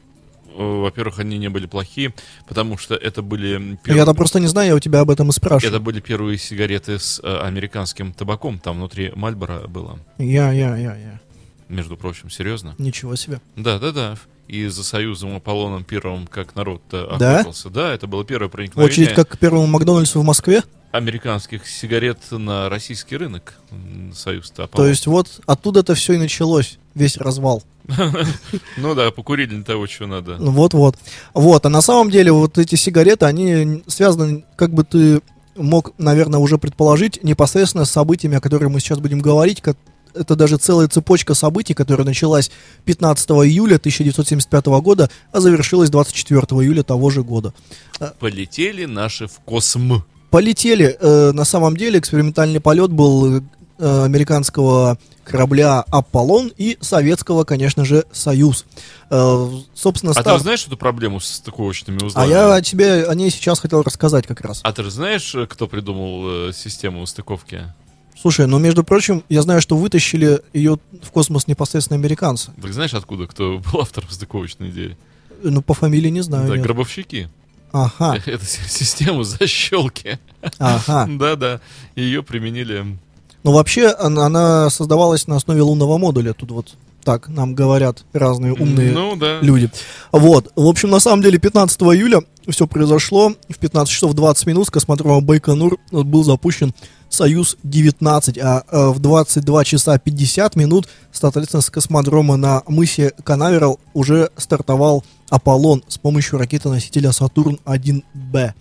[0.56, 2.12] Э, Во-первых, они не были плохие,
[2.48, 3.56] потому что это были...
[3.56, 5.74] Ну, пер- Я-то просто не знаю, я у тебя об этом и спрашиваю.
[5.74, 8.58] Это были первые сигареты с э, американским табаком.
[8.58, 9.98] Там внутри Мальбора было.
[10.18, 11.20] Я, я, я, я.
[11.68, 12.74] Между прочим, серьезно.
[12.78, 13.40] Ничего себе.
[13.56, 14.16] Да, да, да.
[14.50, 17.04] И за Союзом Аполлоном Первым, как народ Да?
[17.36, 17.70] охотился.
[17.70, 20.62] Да, это было первое проникновение Очередь как к первому Макдональдсу в Москве?
[20.90, 23.54] американских сигарет на российский рынок.
[24.12, 27.62] Союз-то То есть вот оттуда это все и началось, весь развал.
[28.76, 30.36] Ну да, покурили не того, чего надо.
[30.38, 30.96] Ну, Вот-вот.
[31.32, 35.20] Вот, а на самом деле вот эти сигареты, они связаны, как бы ты
[35.56, 39.76] мог, наверное, уже предположить, непосредственно с событиями, о которых мы сейчас будем говорить, как
[40.14, 42.50] это даже целая цепочка событий, которая началась
[42.84, 47.52] 15 июля 1975 года, а завершилась 24 июля того же года.
[48.18, 50.02] Полетели наши в косм.
[50.30, 50.96] Полетели.
[51.00, 58.04] э, на самом деле экспериментальный полет был э, американского корабля «Аполлон» и советского, конечно же,
[58.12, 58.64] «Союз».
[59.10, 62.30] Э, собственно, А став- ты знаешь эту проблему с стыковочными а узлами?
[62.30, 64.60] я тебе о ней сейчас хотел рассказать как раз.
[64.64, 67.72] А ты же знаешь, кто придумал систему стыковки?
[68.20, 72.50] Слушай, ну, между прочим, я знаю, что вытащили ее в космос непосредственно американцы.
[72.60, 74.96] Ты знаешь, откуда кто был автором стыковочной идеи?
[75.42, 76.46] Ну, по фамилии не знаю.
[76.48, 76.62] да, нет.
[76.64, 77.28] гробовщики.
[77.72, 80.18] Ага, Это с- система защелки.
[80.58, 81.06] ага.
[81.18, 81.60] Да-да.
[81.96, 82.84] Ее применили.
[83.42, 86.34] Ну, вообще, она, она создавалась на основе лунного модуля.
[86.34, 89.40] Тут вот так нам говорят разные умные Ну да.
[89.40, 89.70] люди.
[90.12, 90.52] Вот.
[90.56, 93.32] В общем, на самом деле, 15 июля все произошло.
[93.48, 96.74] В 15 часов 20 минут с космодрома Байконур был запущен
[97.10, 104.30] Союз-19, а э, в 22 часа 50 минут, соответственно, с космодрома на мысе Канаверал уже
[104.36, 108.54] стартовал Аполлон с помощью ракеты-носителя Сатурн-1Б.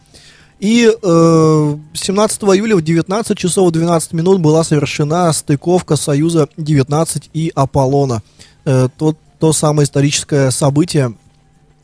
[0.60, 8.22] И э, 17 июля в 19 часов 12 минут была совершена стыковка Союза-19 и Аполлона.
[8.66, 11.14] Э, то, то самое историческое событие,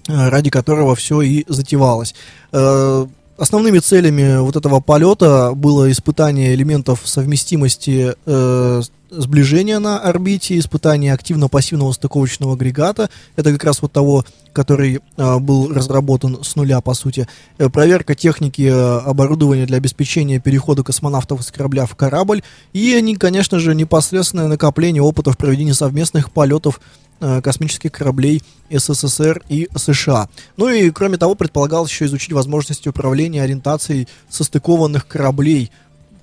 [0.07, 2.15] э, ради которого все и затевалось.
[2.51, 11.13] Э, Основными целями вот этого полета было испытание элементов совместимости э, сближения на орбите, испытание
[11.13, 16.93] активно-пассивного стыковочного агрегата, это как раз вот того, который э, был разработан с нуля, по
[16.93, 22.43] сути, Э, проверка техники э, оборудования для обеспечения перехода космонавтов с корабля в корабль,
[22.73, 26.81] и, они, конечно же, непосредственное накопление опытов проведения совместных полетов
[27.19, 30.29] космических кораблей СССР и США.
[30.57, 35.71] Ну и, кроме того, предполагалось еще изучить возможности управления ориентацией состыкованных кораблей,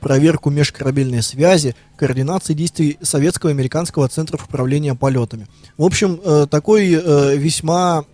[0.02, 5.46] проверку межкорабельной связи, координации действий советского и американского центров управления полетами.
[5.78, 8.04] В общем, э, такой э, весьма,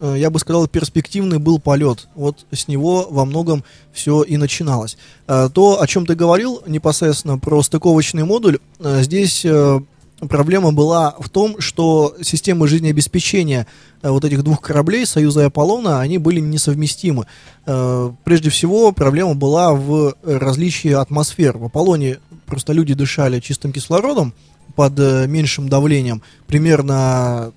[0.00, 2.06] э, я бы сказал, перспективный был полет.
[2.14, 4.96] Вот с него во многом все и начиналось.
[5.26, 9.80] Э, То, о чем ты говорил непосредственно про стыковочный модуль, э, здесь э,
[10.28, 13.66] проблема была в том, что системы жизнеобеспечения
[14.02, 17.26] э, вот этих двух кораблей, Союза и Аполлона, они были несовместимы.
[17.66, 21.58] Э, Прежде всего, проблема была в различии атмосфер.
[21.58, 24.32] В Аполлоне просто люди дышали чистым кислородом
[24.74, 27.52] под э, меньшим давлением, примерно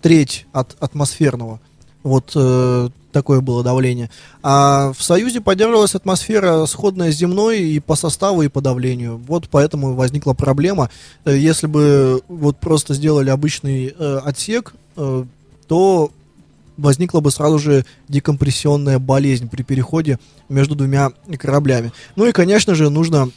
[0.00, 1.60] треть от атмосферного.
[2.02, 4.10] Вот э, такое было давление.
[4.42, 9.20] А в Союзе поддерживалась атмосфера сходная с земной и по составу, и по давлению.
[9.26, 10.90] Вот поэтому возникла проблема.
[11.24, 15.24] Э, Если бы вот просто сделали обычный э, отсек, э,
[15.68, 16.10] то
[16.76, 21.92] возникла бы сразу же декомпрессионная болезнь при переходе между двумя кораблями.
[22.16, 23.30] Ну и, конечно же, нужно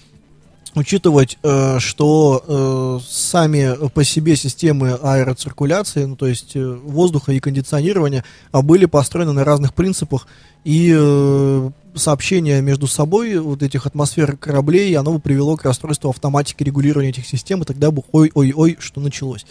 [0.75, 7.39] учитывать, э, что э, сами по себе системы аэроциркуляции, ну, то есть э, воздуха и
[7.39, 10.27] кондиционирования, а, были построены на разных принципах,
[10.63, 17.27] и сообщение между собой вот этих атмосфер кораблей, оно привело к расстройству автоматики регулирования этих
[17.27, 19.45] систем, и тогда бы ой-ой-ой, что началось.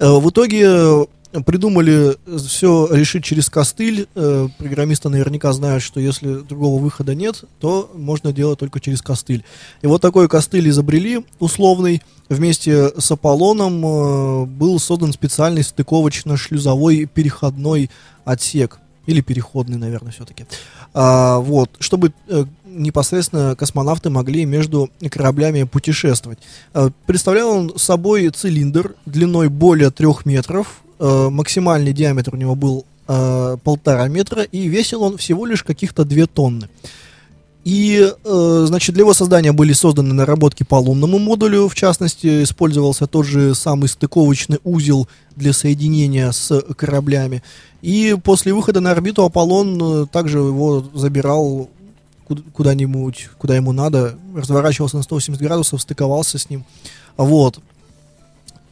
[0.00, 1.06] В итоге
[1.44, 4.06] придумали все решить через костыль.
[4.14, 9.44] Э, программисты наверняка знают, что если другого выхода нет, то можно делать только через костыль.
[9.82, 12.02] И вот такой костыль изобрели, условный.
[12.28, 17.90] Вместе с Аполлоном э, был создан специальный стыковочно-шлюзовой переходной
[18.24, 18.78] отсек.
[19.06, 20.46] Или переходный, наверное, все-таки.
[20.92, 26.38] А, вот, чтобы э, непосредственно космонавты могли между кораблями путешествовать.
[26.74, 32.84] Э, представлял он собой цилиндр длиной более трех метров, э, максимальный диаметр у него был
[33.08, 36.68] э, полтора метра, и весил он всего лишь каких-то две тонны.
[37.66, 43.08] И, э, значит, для его создания были созданы наработки по лунному модулю, в частности, использовался
[43.08, 47.42] тот же самый стыковочный узел для соединения с кораблями.
[47.82, 51.68] И после выхода на орбиту Аполлон э, также его забирал
[52.28, 56.64] куд- куда-нибудь, куда ему надо, разворачивался на 180 градусов, стыковался с ним.
[57.16, 57.58] Вот.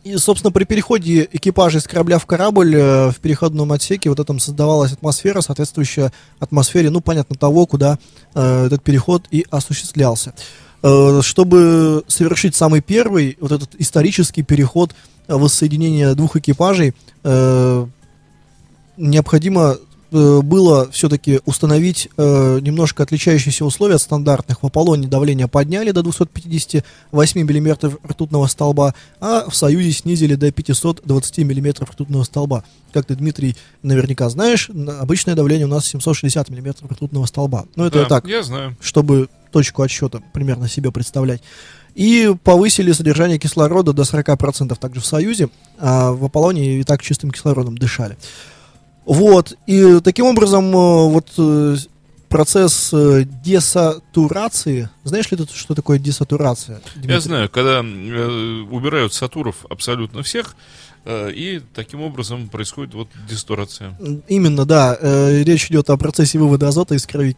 [0.05, 4.39] И, собственно, при переходе экипажа из корабля в корабль э, в переходном отсеке вот этом
[4.39, 7.99] создавалась атмосфера, соответствующая атмосфере, ну, понятно, того, куда
[8.35, 10.35] э, этот переход и осуществлялся.
[10.83, 14.95] Э, чтобы совершить самый первый, вот этот исторический переход
[15.27, 16.93] э, воссоединения двух экипажей,
[17.23, 17.87] э,
[18.99, 19.79] необходимо
[20.19, 24.63] было все-таки установить э, немножко отличающиеся условия от стандартных.
[24.63, 31.39] В Аполлоне давление подняли до 258 мм ртутного столба, а в Союзе снизили до 520
[31.39, 32.65] мм ртутного столба.
[32.93, 37.65] Как ты, Дмитрий, наверняка знаешь, на- обычное давление у нас 760 мм ртутного столба.
[37.77, 38.77] Ну, это Да, так, Я знаю.
[38.81, 41.43] чтобы точку отсчета примерно себе представлять.
[41.95, 45.49] И повысили содержание кислорода до 40% также в Союзе,
[45.79, 48.17] а в Аполлоне и так чистым кислородом дышали.
[49.07, 51.77] Вот, и таким образом э, вот э,
[52.35, 56.81] процесс э, десатурации, знаешь ли ты, что такое десатурация?
[56.97, 57.21] Я Дмитрий?
[57.21, 60.57] знаю, когда э, убирают сатуров абсолютно всех,
[61.05, 63.97] э, и таким образом происходит вот дистурация.
[64.27, 64.99] Именно, да,
[65.45, 67.37] речь идет о процессе вывода азота из крови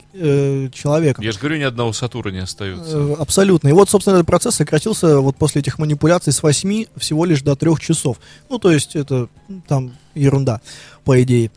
[0.73, 1.21] человека.
[1.21, 3.17] Я же говорю, ни одного сатура не остается.
[3.19, 3.69] Абсолютно.
[3.69, 7.55] И вот, собственно, этот процесс сократился вот после этих манипуляций с 8 всего лишь до
[7.55, 8.17] 3 часов.
[8.49, 9.29] Ну, то есть это
[9.69, 10.63] там ерунда,
[11.05, 11.51] по идее.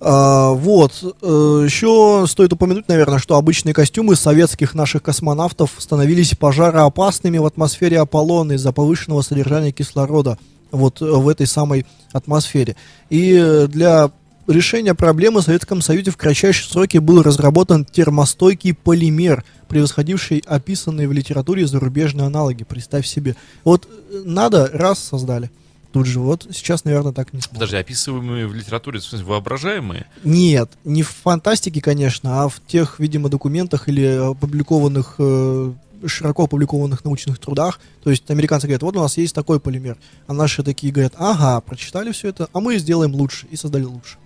[0.00, 0.92] А, вот.
[1.22, 8.00] э, Еще стоит упомянуть, наверное, что обычные костюмы советских наших космонавтов становились пожароопасными в атмосфере
[8.00, 10.38] Аполлона из-за повышенного содержания кислорода
[10.70, 12.76] вот э, в этой самой атмосфере.
[13.08, 14.10] И для
[14.46, 21.12] решения проблемы в Советском Союзе в кратчайшие сроки был разработан термостойкий полимер, превосходивший описанные в
[21.12, 22.64] литературе зарубежные аналоги.
[22.64, 23.34] Представь себе.
[23.64, 25.50] Вот э, надо, раз создали.
[25.96, 27.58] Тут же вот сейчас, наверное, так не смогут.
[27.58, 30.06] Даже описываемые в литературе, в смысле, воображаемые.
[30.24, 35.72] Нет, не в фантастике, конечно, а в тех, видимо, документах или опубликованных, э,
[36.04, 37.80] широко опубликованных научных трудах.
[38.04, 39.96] То есть американцы говорят, вот у нас есть такой полимер.
[40.26, 43.46] А наши такие говорят, ага, прочитали все это, а мы сделаем лучше.
[43.50, 44.18] И создали лучше.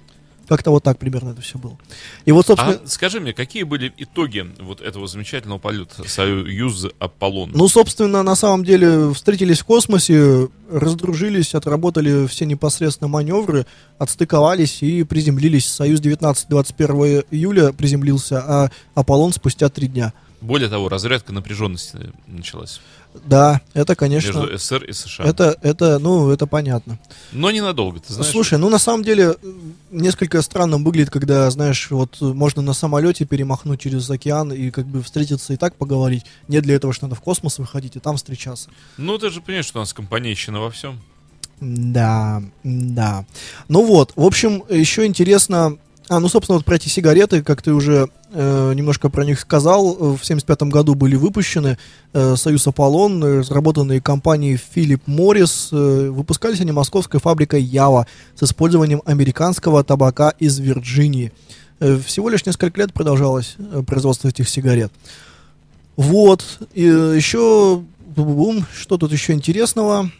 [0.50, 1.78] Как-то вот так примерно это все было.
[2.24, 2.80] И вот, собственно...
[2.84, 7.52] А скажи мне, какие были итоги вот этого замечательного полета Союз Аполлон?
[7.54, 13.64] Ну, собственно, на самом деле встретились в космосе, раздружились, отработали все непосредственно маневры,
[13.96, 15.68] отстыковались и приземлились.
[15.68, 20.12] Союз 19 21 июля приземлился, а Аполлон спустя три дня.
[20.40, 22.80] Более того, разрядка напряженности началась
[23.26, 25.24] Да, это, конечно, между СССР и США.
[25.26, 26.98] это, это, ну, это понятно.
[27.32, 28.30] Но ненадолго, ты знаешь.
[28.30, 29.36] Слушай, ну, на самом деле,
[29.90, 35.02] несколько странно выглядит, когда, знаешь, вот можно на самолете перемахнуть через океан и как бы
[35.02, 36.24] встретиться и так поговорить.
[36.48, 38.70] Не для этого, что надо в космос выходить и там встречаться.
[38.96, 40.98] Ну, ты же понимаешь, что у нас компанейщина во всем.
[41.60, 43.26] Да, да.
[43.68, 45.76] Ну вот, в общем, еще интересно...
[46.10, 50.16] А, ну, собственно, вот про эти сигареты, как ты уже э, немножко про них сказал,
[50.16, 51.78] в 75 году были выпущены
[52.12, 55.68] э, Союз Аполлон, э, разработанные компанией Philip Morris.
[55.70, 61.30] Э, выпускались они московской фабрикой Ява с использованием американского табака из Вирджинии.
[61.78, 64.92] Э, всего лишь несколько лет продолжалось э, производство этих сигарет.
[65.94, 66.44] Вот,
[66.74, 67.84] и э, еще,
[68.16, 70.10] бум, что тут еще интересного?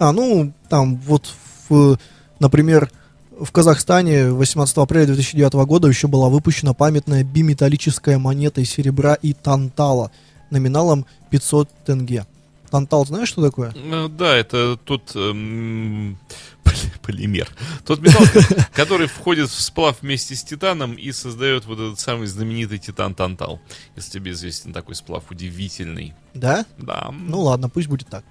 [0.00, 1.32] А, ну, там вот,
[1.68, 1.98] в,
[2.40, 3.05] например, в
[3.52, 10.10] Казахстане 18 апреля 2009 года еще была выпущена памятная биметаллическая монета из серебра и тантала
[10.50, 12.26] номиналом 500 тенге.
[12.70, 13.72] Тантал, знаешь, что такое?
[13.76, 16.18] Ну, Да, это тот эм,
[16.64, 17.48] поли- полимер.
[17.86, 22.26] Тот металл, ко- который входит в сплав вместе с титаном и создает вот этот самый
[22.26, 23.60] знаменитый титан-тантал.
[23.94, 26.14] Если тебе известен такой сплав, удивительный.
[26.34, 26.66] Да?
[26.78, 27.12] Да.
[27.12, 28.24] Ну ладно, пусть будет так.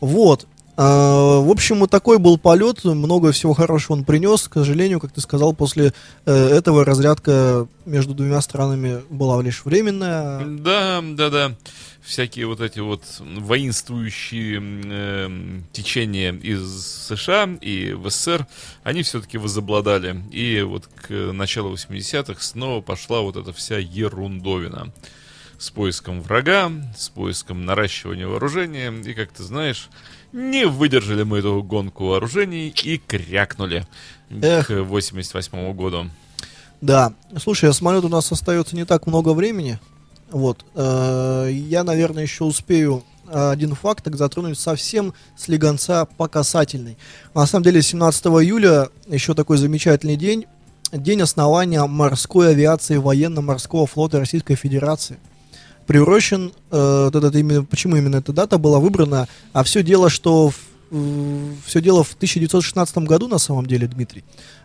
[0.00, 0.46] Вот.
[0.76, 4.48] А, В общем, вот такой был полет, много всего хорошего он принес.
[4.48, 5.92] К сожалению, как ты сказал, после
[6.24, 10.44] э, этого разрядка между двумя странами была лишь временная.
[10.46, 11.52] Да, да, да.
[12.02, 18.46] Всякие вот эти вот воинствующие эм, течения из США и в СССР,
[18.82, 20.20] они все-таки возобладали.
[20.32, 24.92] И вот к началу 80-х снова пошла вот эта вся ерундовина.
[25.58, 28.92] С поиском врага, с поиском наращивания вооружения.
[29.06, 29.88] И, как ты знаешь,
[30.32, 33.86] не выдержали мы эту гонку вооружений и крякнули
[34.30, 34.68] Эх.
[34.68, 36.10] к 88 году.
[36.80, 37.12] Да.
[37.38, 39.78] Слушай, а самолет у нас остается не так много времени.
[40.30, 40.64] Вот.
[40.74, 46.96] Э, Я, наверное, еще успею э, один факт так затронуть совсем слегонца по касательной.
[47.34, 50.46] На самом деле, 17 июля еще такой замечательный день.
[50.92, 55.18] День основания морской авиации военно-морского флота Российской Федерации.
[55.86, 60.52] Приурочен, э, вот этот именно, почему именно эта дата была выбрана, а все дело, что
[61.66, 64.24] все дело в 1916 году на самом деле, Дмитрий,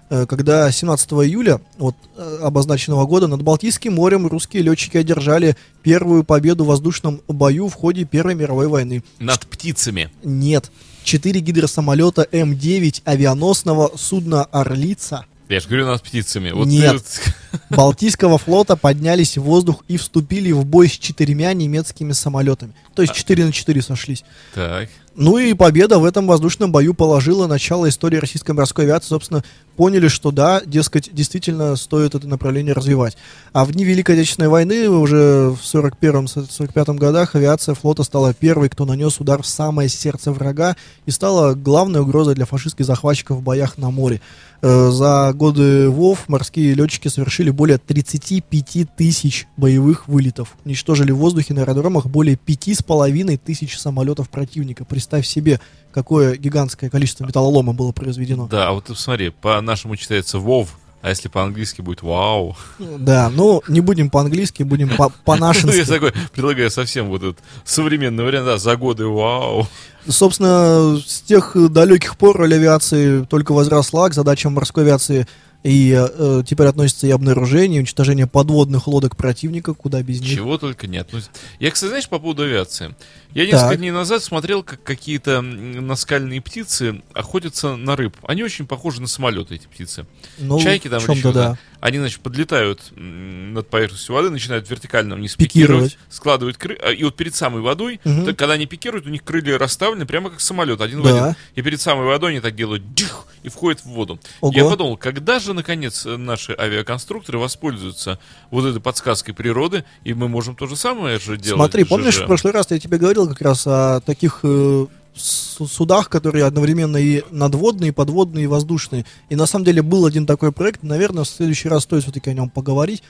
[0.10, 6.26] э, когда 17 июля вот, э, обозначенного года над Балтийским морем русские летчики одержали первую
[6.26, 9.04] победу в воздушном бою в ходе Первой мировой войны.
[9.20, 10.10] Над птицами.
[10.24, 10.70] Нет,
[11.04, 16.52] четыре гидросамолета М-9 авианосного судна «Орлица» Я же говорю, над птицами.
[16.52, 17.04] Вот Нет.
[17.04, 22.74] ты Балтийского флота поднялись в воздух и вступили в бой с четырьмя немецкими самолетами.
[22.96, 24.24] То есть 4 на 4 сошлись.
[24.54, 24.90] Так.
[25.16, 29.08] Ну и победа в этом воздушном бою положила начало истории российской морской авиации.
[29.08, 29.44] Собственно,
[29.76, 33.18] поняли, что да, дескать, действительно стоит это направление развивать.
[33.52, 38.86] А в дни Великой Отечественной войны, уже в 41-45 годах, авиация флота стала первой, кто
[38.86, 40.76] нанес удар в самое сердце врага
[41.08, 44.22] и стала главной угрозой для фашистских захватчиков в боях на море.
[44.62, 50.56] Э, За годы ВОВ морские летчики совершили более 35 тысяч боевых вылетов.
[50.66, 54.86] Уничтожили в воздухе на аэродромах более 5,5 тысяч самолетов противника.
[54.86, 55.60] Представь себе,
[55.92, 58.48] какое гигантское количество металлолома было произведено.
[58.48, 62.56] Да, а вот ты посмотри, по-нашему читается Вов, а если по-английски будет Вау.
[62.80, 65.10] Да, ну не будем по-английски, будем по-
[65.68, 69.68] Ну, я такой предлагаю совсем вот этот современный вариант, да, за годы Вау.
[70.08, 75.28] Собственно, с тех далеких пор роль авиации только возросла к задачам морской авиации.
[75.68, 80.30] И э, теперь относится и обнаружение, и уничтожение подводных лодок противника, куда без них.
[80.36, 81.10] Чего только нет.
[81.12, 81.20] Ну,
[81.60, 82.96] я, кстати, знаешь, по поводу авиации.
[83.34, 83.54] Я Так.
[83.54, 88.16] несколько дней назад смотрел, как какие-то наскальные птицы охотятся на рыб.
[88.24, 90.06] Они очень похожи на самолеты, эти птицы.
[90.38, 91.38] Ну, Чайки там в или чего-то.
[91.40, 91.58] да.
[91.80, 95.92] Они, значит, подлетают над поверхностью воды, начинают вертикально вниз Пикировать.
[95.94, 96.76] пикировать, складывают кры...
[96.82, 98.26] а, И вот перед самой водой, Мгм.
[98.26, 101.24] так, когда они пикируют, у них крылья расставлены прямо как самолет, один в Да.
[101.26, 101.36] один.
[101.56, 104.20] И перед самой водой они так делают дюх, и входят в воду.
[104.42, 104.54] Ого.
[104.56, 108.18] Я подумал, когда же, наконец, э, наши авиаконструкторы воспользуются
[108.50, 111.60] вот этой подсказкой природы, и мы можем то же самое же делать.
[111.60, 114.86] Смотри, помнишь, в прошлый раз я тебе говорил как раз о таких э,
[115.16, 119.06] судах, которые одновременно и надводные, и подводные, и воздушные.
[119.30, 122.34] И на самом деле был один такой проект, наверное, в следующий раз стоит все-таки о
[122.34, 123.04] нем поговорить,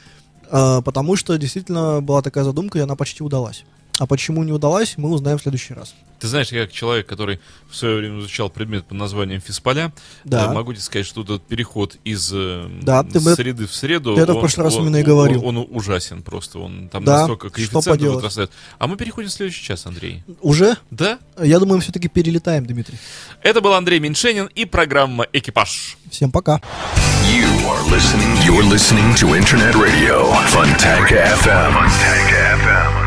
[0.49, 3.63] э, потому что действительно была такая задумка, и она почти удалась.
[3.99, 5.95] А почему не удалась, мы узнаем в следующий раз.
[6.19, 7.39] Ты знаешь, я как человек, который
[7.69, 9.91] в свое время изучал предмет под названием физполя,
[10.23, 10.45] Да.
[10.45, 14.15] э, могу тебе сказать, что этот переход из э, Да, ты бы- среды в среду,
[14.15, 15.45] ты это в прошлый раз именно и говорил.
[15.45, 18.51] Он, он ужасен просто, он там Да, настолько коэффициенты возрастают.
[18.79, 20.23] А мы переходим в следующий час, Андрей.
[20.41, 20.77] Уже?
[20.89, 21.19] Да?
[21.41, 22.97] Я думаю, мы все-таки перелетаем, Дмитрий.
[23.43, 25.97] Это был Андрей Меньшенин и программа «Экипаж».
[26.09, 26.61] Всем пока.
[27.27, 28.33] You are listening.
[28.45, 31.73] You're listening to Internet Radio Funtank FM.
[31.73, 32.31] Funtank
[32.63, 33.06] FM.